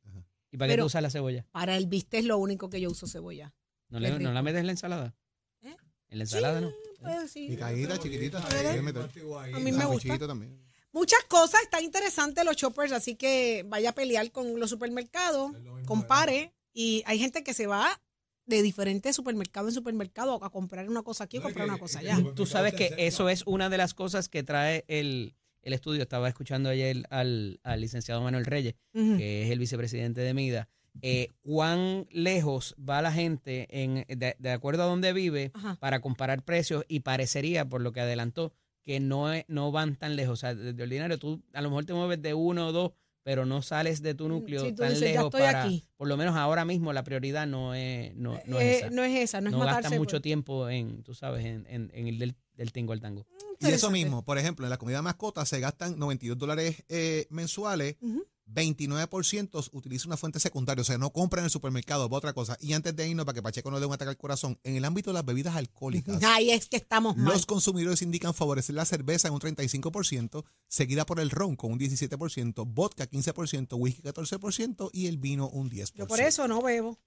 ¿Y 0.52 0.58
para 0.58 0.68
qué 0.68 0.72
Pero- 0.74 0.82
tú 0.82 0.86
usas 0.88 1.00
la 1.02 1.08
cebolla? 1.08 1.46
Para 1.52 1.74
el 1.78 1.86
bistec 1.86 2.20
es 2.20 2.26
lo 2.26 2.36
único 2.36 2.68
que 2.68 2.82
yo 2.82 2.90
uso 2.90 3.06
cebolla. 3.06 3.54
¿No, 3.88 3.96
Qué 3.98 4.02
le, 4.02 4.08
rico. 4.18 4.24
¿no 4.28 4.32
la 4.34 4.42
metes 4.42 4.60
en 4.60 4.66
la 4.66 4.72
ensalada? 4.72 5.16
¿Eh? 5.62 5.74
En 6.08 6.18
la 6.18 6.24
ensalada, 6.24 6.60
¿no? 6.60 6.70
Pues 7.00 7.30
sí. 7.30 7.48
Picadita, 7.48 7.98
chiquitita. 7.98 8.38
A 8.44 8.48
ver. 8.50 8.82
mí 8.82 9.72
me 9.72 9.84
gusta. 9.86 10.18
También. 10.18 10.63
Muchas 10.94 11.22
cosas, 11.28 11.60
está 11.62 11.82
interesante 11.82 12.44
los 12.44 12.56
choppers, 12.56 12.92
así 12.92 13.16
que 13.16 13.64
vaya 13.68 13.90
a 13.90 13.94
pelear 13.94 14.30
con 14.30 14.58
los 14.58 14.70
supermercados, 14.70 15.52
compare. 15.84 16.54
Y 16.72 17.02
hay 17.06 17.18
gente 17.18 17.42
que 17.44 17.52
se 17.52 17.66
va 17.66 18.00
de 18.46 18.62
diferentes 18.62 19.16
supermercados 19.16 19.70
en 19.70 19.74
supermercado 19.74 20.42
a 20.42 20.50
comprar 20.50 20.88
una 20.88 21.02
cosa 21.02 21.24
aquí 21.24 21.38
o 21.38 21.42
comprar 21.42 21.68
una 21.68 21.78
cosa 21.78 21.98
allá. 21.98 22.18
Tú 22.34 22.46
sabes 22.46 22.74
que 22.74 22.94
eso 22.98 23.28
es 23.28 23.42
una 23.46 23.68
de 23.68 23.76
las 23.78 23.92
cosas 23.94 24.28
que 24.28 24.42
trae 24.42 24.84
el, 24.88 25.34
el 25.62 25.72
estudio. 25.72 26.02
Estaba 26.02 26.28
escuchando 26.28 26.68
ayer 26.70 27.04
al, 27.10 27.58
al 27.64 27.80
licenciado 27.80 28.22
Manuel 28.22 28.44
Reyes, 28.44 28.74
que 28.92 29.44
es 29.44 29.50
el 29.50 29.58
vicepresidente 29.58 30.20
de 30.20 30.32
MIDA. 30.34 30.68
eh, 31.02 31.32
cuán 31.42 32.06
lejos 32.12 32.76
va 32.78 33.02
la 33.02 33.10
gente 33.12 33.66
en, 33.70 34.04
de, 34.06 34.36
de 34.38 34.50
acuerdo 34.52 34.84
a 34.84 34.86
dónde 34.86 35.12
vive 35.12 35.50
Ajá. 35.54 35.76
para 35.80 36.00
comparar 36.00 36.44
precios 36.44 36.84
y 36.86 37.00
parecería, 37.00 37.68
por 37.68 37.80
lo 37.80 37.90
que 37.92 38.00
adelantó, 38.00 38.52
que 38.84 39.00
no, 39.00 39.32
es- 39.32 39.44
no 39.48 39.72
van 39.72 39.96
tan 39.96 40.14
lejos. 40.16 40.32
O 40.34 40.36
sea, 40.40 40.54
desde 40.54 40.82
ordinario 40.82 41.18
tú 41.18 41.42
a 41.52 41.62
lo 41.62 41.70
mejor 41.70 41.84
te 41.86 41.94
mueves 41.94 42.20
de 42.22 42.34
uno 42.34 42.68
o 42.68 42.72
dos, 42.72 42.92
pero 43.22 43.46
no 43.46 43.62
sales 43.62 44.02
de 44.02 44.14
tu 44.14 44.28
núcleo 44.28 44.62
Sí, 44.62 44.70
tú 44.72 44.82
tan 44.82 44.90
dices, 44.90 45.08
ya 45.08 45.12
lejos 45.14 45.24
estoy 45.26 45.40
para, 45.40 45.62
aquí. 45.64 45.84
por 45.96 46.08
lo 46.08 46.16
menos 46.18 46.36
ahora 46.36 46.64
mismo 46.66 46.92
la 46.92 47.02
prioridad 47.04 47.46
no 47.46 47.74
es, 47.74 48.14
no, 48.14 48.38
no 48.46 48.60
Eh, 48.60 48.70
es 48.72 48.76
esa. 48.82 48.90
no 48.90 49.02
es 49.02 49.18
esa, 49.18 49.40
no 49.40 49.48
es 49.48 49.56
No 49.56 49.64
gastan 49.64 49.96
mucho 49.96 50.16
por- 50.16 50.22
tiempo 50.22 50.68
en, 50.68 51.02
tú 51.02 51.14
sabes, 51.14 51.44
en, 51.46 51.66
en, 51.68 51.90
en 51.94 52.06
ir 52.06 52.18
del, 52.18 52.34
del 52.54 52.72
tingo 52.72 52.92
al 52.92 53.00
tango. 53.00 53.26
Y 53.60 53.68
eso 53.68 53.90
mismo, 53.90 54.22
por 54.24 54.36
ejemplo, 54.36 54.66
en 54.66 54.70
la 54.70 54.76
comida 54.76 55.00
mascota 55.00 55.46
se 55.46 55.58
gastan 55.60 55.98
92 55.98 56.36
dólares 56.36 56.84
eh, 56.90 57.26
mensuales, 57.30 57.96
Ujú. 58.02 58.26
29% 58.46 59.68
utiliza 59.72 60.06
una 60.06 60.16
fuente 60.16 60.38
secundaria, 60.40 60.82
o 60.82 60.84
sea, 60.84 60.98
no 60.98 61.10
compra 61.10 61.40
en 61.40 61.44
el 61.46 61.50
supermercado, 61.50 62.08
va 62.08 62.18
otra 62.18 62.32
cosa. 62.32 62.56
Y 62.60 62.72
antes 62.74 62.94
de 62.94 63.08
irnos, 63.08 63.24
para 63.24 63.34
que 63.34 63.42
Pacheco 63.42 63.70
no 63.70 63.76
le 63.76 63.80
dé 63.80 63.86
un 63.86 63.94
ataque 63.94 64.10
al 64.10 64.16
corazón, 64.16 64.58
en 64.64 64.76
el 64.76 64.84
ámbito 64.84 65.10
de 65.10 65.14
las 65.14 65.24
bebidas 65.24 65.56
alcohólicas, 65.56 66.22
Ahí 66.22 66.50
es 66.50 66.68
que 66.68 66.76
estamos 66.76 67.16
mal. 67.16 67.32
los 67.32 67.46
consumidores 67.46 68.02
indican 68.02 68.34
favorecer 68.34 68.74
la 68.74 68.84
cerveza 68.84 69.28
en 69.28 69.34
un 69.34 69.40
35%, 69.40 70.44
seguida 70.68 71.06
por 71.06 71.20
el 71.20 71.30
ron 71.30 71.56
con 71.56 71.72
un 71.72 71.78
17%, 71.78 72.64
vodka 72.66 73.06
15%, 73.08 73.76
whisky 73.78 74.02
14% 74.02 74.90
y 74.92 75.06
el 75.06 75.18
vino 75.18 75.48
un 75.48 75.70
10%. 75.70 75.92
Yo 75.94 76.06
por 76.06 76.20
eso 76.20 76.46
no 76.48 76.60
bebo. 76.62 76.98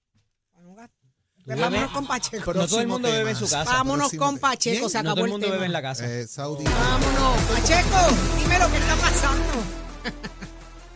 No 0.63 0.73
gasto. 0.75 0.95
Vámonos 1.45 1.91
con 1.91 2.05
Pacheco. 2.07 2.43
Pero- 2.45 2.59
No 2.61 2.67
todo 2.67 2.81
el 2.81 2.87
mundo 2.87 3.09
bebe 3.09 3.29
en 3.29 3.35
su 3.37 3.45
casa. 3.45 3.63
Vámonos 3.63 4.07
próximo 4.09 4.25
con 4.25 4.37
Pacheco, 4.39 4.89
se 4.89 5.01
No 5.01 5.11
acabó 5.11 5.15
todo 5.15 5.25
el 5.25 5.27
el 5.27 5.31
mundo 5.31 5.45
tema. 5.45 5.55
bebe 5.55 5.65
en 5.67 5.71
la 5.71 5.81
casa. 5.81 6.05
Eh, 6.11 6.27
Saudi. 6.27 6.65
Vámonos. 6.65 7.41
Pacheco, 7.43 7.97
dime 8.37 8.59
lo 8.59 8.69
que 8.69 8.77
está 8.77 8.95
pasando. 8.97 9.43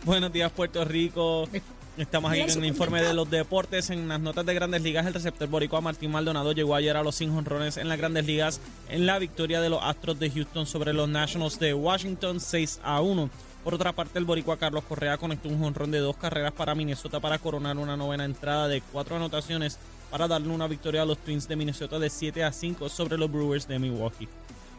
Buenos 0.04 0.32
días, 0.32 0.50
Puerto 0.50 0.84
Rico. 0.84 1.48
Estamos 1.96 2.32
aquí 2.32 2.40
Mira 2.40 2.52
el 2.54 2.64
informe 2.64 3.00
de 3.00 3.14
los 3.14 3.30
deportes. 3.30 3.88
En 3.90 4.08
las 4.08 4.18
notas 4.18 4.44
de 4.44 4.52
Grandes 4.52 4.82
Ligas, 4.82 5.06
el 5.06 5.14
receptor 5.14 5.48
boricua 5.48 5.80
Martín 5.80 6.10
Maldonado 6.10 6.50
llegó 6.50 6.74
ayer 6.74 6.96
a 6.96 7.04
los 7.04 7.14
cinco 7.14 7.36
honrones 7.38 7.76
en 7.76 7.88
las 7.88 7.98
Grandes 7.98 8.26
Ligas 8.26 8.60
en 8.88 9.06
la 9.06 9.20
victoria 9.20 9.60
de 9.60 9.68
los 9.68 9.80
Astros 9.80 10.18
de 10.18 10.28
Houston 10.28 10.66
sobre 10.66 10.92
los 10.92 11.08
Nationals 11.08 11.60
de 11.60 11.72
Washington 11.72 12.40
6 12.40 12.80
a 12.82 13.00
1. 13.00 13.30
Por 13.62 13.74
otra 13.74 13.92
parte, 13.92 14.18
el 14.18 14.24
boricua 14.24 14.56
Carlos 14.56 14.82
Correa 14.88 15.18
conectó 15.18 15.48
un 15.48 15.60
jonrón 15.60 15.92
de 15.92 16.00
dos 16.00 16.16
carreras 16.16 16.52
para 16.52 16.74
Minnesota 16.74 17.20
para 17.20 17.38
coronar 17.38 17.78
una 17.78 17.96
novena 17.96 18.24
entrada 18.24 18.66
de 18.66 18.80
cuatro 18.80 19.14
anotaciones 19.14 19.78
para 20.10 20.26
darle 20.26 20.48
una 20.48 20.66
victoria 20.66 21.02
a 21.02 21.06
los 21.06 21.18
Twins 21.18 21.46
de 21.46 21.54
Minnesota 21.54 22.00
de 22.00 22.10
7 22.10 22.42
a 22.42 22.52
5 22.52 22.88
sobre 22.88 23.16
los 23.16 23.30
Brewers 23.30 23.68
de 23.68 23.78
Milwaukee. 23.78 24.28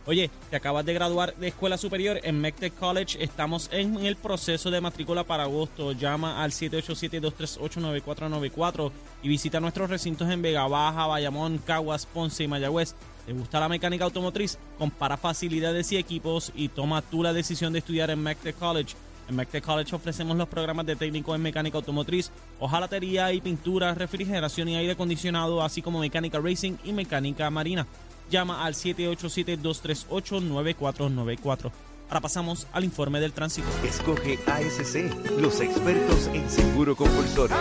Oye, 0.05 0.29
te 0.49 0.57
acabas 0.57 0.85
de 0.85 0.93
graduar 0.93 1.33
de 1.37 1.47
escuela 1.47 1.77
superior 1.77 2.19
en 2.23 2.41
MECTEC 2.41 2.75
College. 2.75 3.23
Estamos 3.23 3.69
en 3.71 4.05
el 4.05 4.17
proceso 4.17 4.69
de 4.69 4.81
matrícula 4.81 5.23
para 5.23 5.43
agosto. 5.43 5.93
Llama 5.93 6.43
al 6.43 6.51
787-238-9494 6.51 8.91
y 9.23 9.29
visita 9.29 9.61
nuestros 9.61 9.89
recintos 9.89 10.29
en 10.29 10.41
Vega 10.41 10.67
Baja, 10.67 11.07
Bayamón, 11.07 11.57
Caguas, 11.59 12.05
Ponce 12.05 12.43
y 12.43 12.49
Mayagüez. 12.49 12.95
¿Te 13.25 13.31
gusta 13.31 13.61
la 13.61 13.69
mecánica 13.69 14.03
automotriz? 14.03 14.57
Compara 14.77 15.15
facilidades 15.15 15.89
y 15.93 15.97
equipos 15.97 16.51
y 16.53 16.67
toma 16.67 17.01
tú 17.01 17.23
la 17.23 17.31
decisión 17.31 17.71
de 17.71 17.79
estudiar 17.79 18.09
en 18.09 18.21
MECTEC 18.21 18.57
College. 18.57 18.95
En 19.29 19.37
MECTEC 19.37 19.63
College 19.63 19.95
ofrecemos 19.95 20.35
los 20.35 20.49
programas 20.49 20.85
de 20.85 20.97
técnico 20.97 21.33
en 21.33 21.41
mecánica 21.41 21.77
automotriz, 21.77 22.29
hojalatería 22.59 23.31
y 23.31 23.39
pintura, 23.39 23.93
refrigeración 23.93 24.67
y 24.67 24.75
aire 24.75 24.91
acondicionado, 24.91 25.63
así 25.63 25.81
como 25.81 25.99
mecánica 25.99 26.39
racing 26.39 26.73
y 26.83 26.91
mecánica 26.91 27.49
marina. 27.49 27.87
Llama 28.29 28.63
al 28.65 28.75
787-238-9494. 28.75 31.71
Ahora 32.07 32.21
pasamos 32.21 32.67
al 32.73 32.83
informe 32.83 33.19
del 33.19 33.33
tránsito. 33.33 33.67
Escoge 33.83 34.37
ASC, 34.45 34.95
los 35.39 35.59
expertos 35.61 36.27
en 36.33 36.47
seguro 36.49 36.95
compulsorio. 36.95 37.55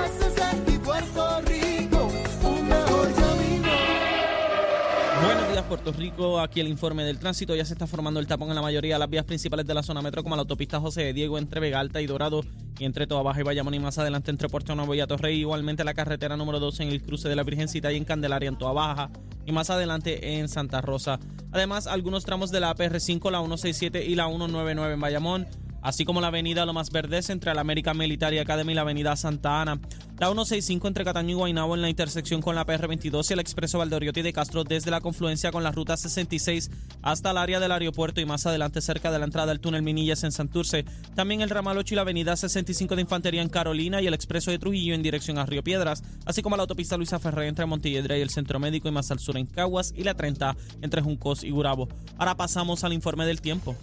Puerto 5.73 5.93
Rico. 5.93 6.39
Aquí 6.39 6.61
el 6.61 6.69
informe 6.69 7.03
del 7.03 7.19
tránsito. 7.19 7.57
Ya 7.57 7.65
se 7.65 7.73
está 7.73 7.87
formando 7.87 8.21
el 8.21 8.27
tapón 8.27 8.51
en 8.51 8.55
la 8.55 8.61
mayoría 8.61 8.97
de 8.97 8.99
las 8.99 9.09
vías 9.09 9.25
principales 9.25 9.65
de 9.65 9.73
la 9.73 9.83
zona 9.83 10.03
metro, 10.03 10.23
como 10.23 10.37
la 10.37 10.41
autopista 10.41 10.79
José 10.79 11.01
de 11.01 11.13
Diego 11.15 11.39
entre 11.39 11.61
Vega 11.61 11.81
Alta 11.81 12.03
y 12.03 12.07
Dorado, 12.07 12.45
y 12.79 12.85
entre 12.85 13.07
Toa 13.07 13.23
Baja 13.23 13.41
y 13.41 13.43
Bayamón, 13.43 13.73
y 13.73 13.79
más 13.79 13.97
adelante 13.97 14.31
entre 14.31 14.51
Puerto 14.51 14.75
Nuevo 14.75 14.95
y 14.95 15.01
Atorrey. 15.01 15.41
Igualmente 15.41 15.83
la 15.83 15.95
carretera 15.95 16.37
número 16.37 16.61
12 16.61 16.83
en 16.83 16.89
el 16.91 17.01
cruce 17.01 17.31
de 17.31 17.37
la 17.37 17.43
Virgencita 17.43 17.91
y 17.91 17.97
en 17.97 18.05
Candelaria, 18.05 18.51
en 18.51 18.59
Toa 18.59 18.75
Baja, 18.75 19.11
y 19.47 19.53
más 19.53 19.71
adelante 19.71 20.37
en 20.37 20.51
Santa 20.51 20.83
Rosa. 20.83 21.19
Además, 21.53 21.87
algunos 21.87 22.27
tramos 22.27 22.51
de 22.51 22.61
la 22.61 22.75
PR5, 22.75 23.31
la 23.31 23.39
167 23.39 24.05
y 24.05 24.15
la 24.15 24.27
199 24.27 24.93
en 24.93 25.01
Bayamón 25.01 25.47
así 25.83 26.05
como 26.05 26.21
la 26.21 26.29
avenida 26.29 26.65
Lo 26.65 26.73
Más 26.73 26.91
Verdes 26.91 27.29
entre 27.31 27.55
la 27.55 27.61
American 27.61 27.99
Military 27.99 28.39
Academy 28.39 28.73
y 28.73 28.75
la 28.75 28.83
avenida 28.83 29.17
Santa 29.17 29.61
Ana. 29.61 29.81
La 30.19 30.29
165 30.29 30.87
entre 30.87 31.05
Cataño 31.05 31.31
y 31.31 31.35
Guaynabo 31.35 31.75
en 31.75 31.83
la 31.83 31.89
intersección 31.89 32.41
con 32.41 32.55
la 32.55 32.65
PR22 32.65 33.29
y 33.29 33.33
el 33.33 33.41
expreso 33.41 33.79
Valdoriotti 33.79 34.23
de 34.23 34.33
Castro 34.33 34.63
desde 34.63 34.93
la 34.93 35.01
confluencia 35.01 35.51
con 35.51 35.65
la 35.65 35.73
ruta 35.73 35.97
66 35.97 36.71
hasta 37.03 37.33
el 37.33 37.39
área 37.39 37.59
del 37.59 37.73
aeropuerto 37.73 38.21
y 38.21 38.25
más 38.25 38.47
adelante 38.47 38.81
cerca 38.81 39.11
de 39.11 39.19
la 39.19 39.25
entrada 39.25 39.49
del 39.49 39.61
túnel 39.61 39.83
Minillas 39.83 40.23
en 40.23 40.31
Santurce. 40.31 40.85
También 41.17 41.41
el 41.41 41.51
ramal 41.51 41.77
8 41.77 41.95
y 41.95 41.97
la 41.97 42.03
avenida 42.03 42.37
65 42.37 42.95
de 42.95 43.03
Infantería 43.03 43.43
en 43.43 43.49
Carolina 43.49 44.01
y 44.01 44.07
el 44.07 44.15
expreso 44.15 44.53
de 44.53 44.61
Trujillo 44.61 44.95
en 44.95 45.03
dirección 45.03 45.39
a 45.39 45.47
Río 45.47 45.65
Piedras, 45.65 46.05
así 46.25 46.41
como 46.41 46.57
la 46.57 46.63
autopista 46.63 46.97
Luisa 46.97 47.19
Ferré 47.19 47.49
entre 47.49 47.67
Montelledra 47.67 48.17
y 48.17 48.21
el 48.21 48.31
Centro 48.31 48.61
Médico 48.61 48.89
y 48.89 48.93
más 48.93 49.11
al 49.11 49.19
sur 49.19 49.37
en 49.37 49.47
Caguas 49.47 49.93
y 49.97 50.05
la 50.05 50.15
30 50.15 50.57
entre 50.83 51.03
Juncos 51.03 51.43
y 51.43 51.51
Gurabo. 51.51 51.89
Ahora 52.17 52.37
pasamos 52.37 52.85
al 52.85 52.93
informe 52.93 53.27
del 53.27 53.41
tiempo. 53.41 53.77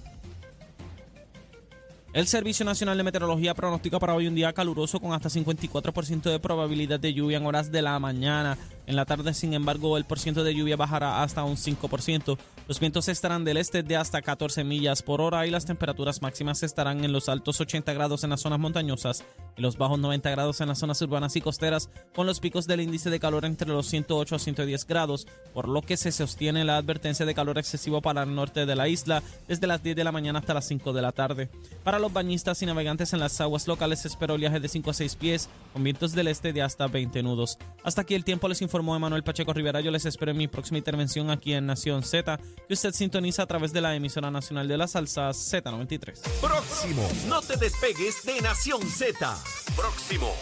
El 2.12 2.26
Servicio 2.26 2.66
Nacional 2.66 2.98
de 2.98 3.04
Meteorología 3.04 3.54
pronostica 3.54 4.00
para 4.00 4.16
hoy 4.16 4.28
un 4.28 4.34
día 4.34 4.52
caluroso 4.52 5.00
con 5.00 5.14
hasta 5.14 5.30
54% 5.30 6.24
de 6.24 6.40
probabilidad 6.40 7.00
de 7.00 7.14
lluvia 7.14 7.38
en 7.38 7.46
horas 7.46 7.72
de 7.72 7.84
la 7.84 8.00
mañana. 8.00 8.58
En 8.90 8.96
la 8.96 9.06
tarde, 9.06 9.36
sin 9.36 9.54
embargo, 9.54 9.98
el 9.98 10.06
porcentaje 10.06 10.44
de 10.44 10.56
lluvia 10.56 10.76
bajará 10.76 11.22
hasta 11.22 11.44
un 11.44 11.58
5%. 11.58 12.40
Los 12.68 12.80
vientos 12.80 13.08
estarán 13.08 13.44
del 13.46 13.58
este 13.58 13.84
de 13.84 13.96
hasta 13.96 14.20
14 14.20 14.64
millas 14.64 15.04
por 15.04 15.22
hora 15.22 15.46
y 15.46 15.52
las 15.52 15.66
temperaturas 15.66 16.24
máximas 16.24 16.64
estarán 16.64 17.06
en 17.06 17.12
los 17.12 17.30
altos 17.30 17.62
80 17.62 17.94
grados 17.94 18.24
en 18.24 18.32
las 18.32 18.42
zonas 18.42 18.58
montañosas 18.58 19.24
y 19.56 19.62
los 19.62 19.78
bajos 19.78 20.00
90 20.00 20.32
grados 20.32 20.60
en 20.62 20.70
las 20.70 20.80
zonas 20.80 21.00
urbanas 21.04 21.36
y 21.36 21.42
costeras, 21.42 21.92
con 22.16 22.26
los 22.26 22.40
picos 22.40 22.66
del 22.66 22.82
índice 22.82 23.12
de 23.12 23.20
calor 23.20 23.46
entre 23.46 23.68
los 23.68 23.86
108 23.86 24.36
a 24.36 24.40
110 24.40 24.88
grados, 24.88 25.28
por 25.54 25.68
lo 25.68 25.84
que 25.84 25.96
se 25.96 26.12
sostiene 26.12 26.66
la 26.66 26.78
advertencia 26.78 27.28
de 27.28 27.36
calor 27.36 27.60
excesivo 27.60 28.02
para 28.02 28.24
el 28.24 28.34
norte 28.34 28.66
de 28.66 28.76
la 28.76 28.88
isla 28.88 29.22
desde 29.48 29.68
las 29.68 29.84
10 29.84 29.98
de 29.98 30.04
la 30.04 30.12
mañana 30.12 30.40
hasta 30.40 30.56
las 30.56 30.68
5 30.68 30.94
de 30.94 31.02
la 31.04 31.12
tarde. 31.12 31.50
Para 31.84 32.00
los 32.00 32.12
bañistas 32.12 32.60
y 32.64 32.66
navegantes 32.66 33.14
en 33.14 33.20
las 33.20 33.40
aguas 33.40 33.68
locales 33.68 34.00
se 34.00 34.08
espera 34.08 34.34
oleaje 34.34 34.60
de 34.60 34.68
5 34.68 34.90
a 34.90 34.94
6 34.96 35.16
pies, 35.16 35.50
con 35.74 35.84
vientos 35.84 36.14
del 36.14 36.28
este 36.28 36.54
de 36.54 36.64
hasta 36.64 36.88
20 36.88 37.22
nudos. 37.22 37.60
Hasta 37.84 38.02
aquí 38.02 38.16
el 38.16 38.24
tiempo 38.24 38.48
les 38.48 38.64
informó 38.80 38.96
Emanuel 38.96 39.24
Pacheco 39.24 39.52
Rivera. 39.52 39.82
Yo 39.82 39.92
les 39.92 40.06
espero 40.06 40.32
en 40.32 40.38
mi 40.38 40.48
próxima 40.48 40.78
intervención 40.78 41.30
aquí 41.30 41.52
en 41.52 41.66
Nación 41.66 42.02
Z, 42.02 42.40
que 42.66 42.74
usted 42.74 42.94
sintoniza 42.94 43.44
a 43.44 43.46
través 43.46 43.74
de 43.74 43.82
la 43.82 43.94
emisora 43.94 44.32
nacional 44.32 44.70
de 44.70 44.78
la 44.78 44.88
salsa 44.88 45.32
Z93. 45.32 46.18
Próximo. 46.40 47.10
No 47.28 47.42
te 47.42 47.58
despegues 47.58 48.24
de 48.24 48.40
Nación 48.40 48.82
Z. 48.90 49.38
Próximo. 49.76 50.34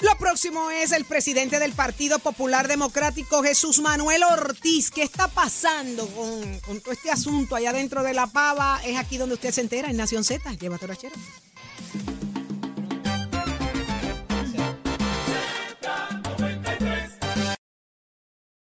Lo 0.00 0.14
próximo 0.18 0.70
es 0.70 0.92
el 0.92 1.06
presidente 1.06 1.58
del 1.58 1.72
Partido 1.72 2.18
Popular 2.18 2.68
Democrático, 2.68 3.42
Jesús 3.42 3.80
Manuel 3.80 4.22
Ortiz. 4.22 4.90
¿Qué 4.90 5.02
está 5.02 5.28
pasando 5.28 6.06
con, 6.08 6.60
con 6.60 6.80
todo 6.82 6.92
este 6.92 7.10
asunto 7.10 7.56
allá 7.56 7.72
dentro 7.72 8.02
de 8.02 8.12
la 8.12 8.26
pava? 8.26 8.82
Es 8.84 8.98
aquí 8.98 9.16
donde 9.16 9.36
usted 9.36 9.50
se 9.50 9.62
entera, 9.62 9.88
en 9.88 9.96
Nación 9.96 10.24
Z. 10.24 10.52
Llévatelo 10.56 10.92
a 10.92 10.96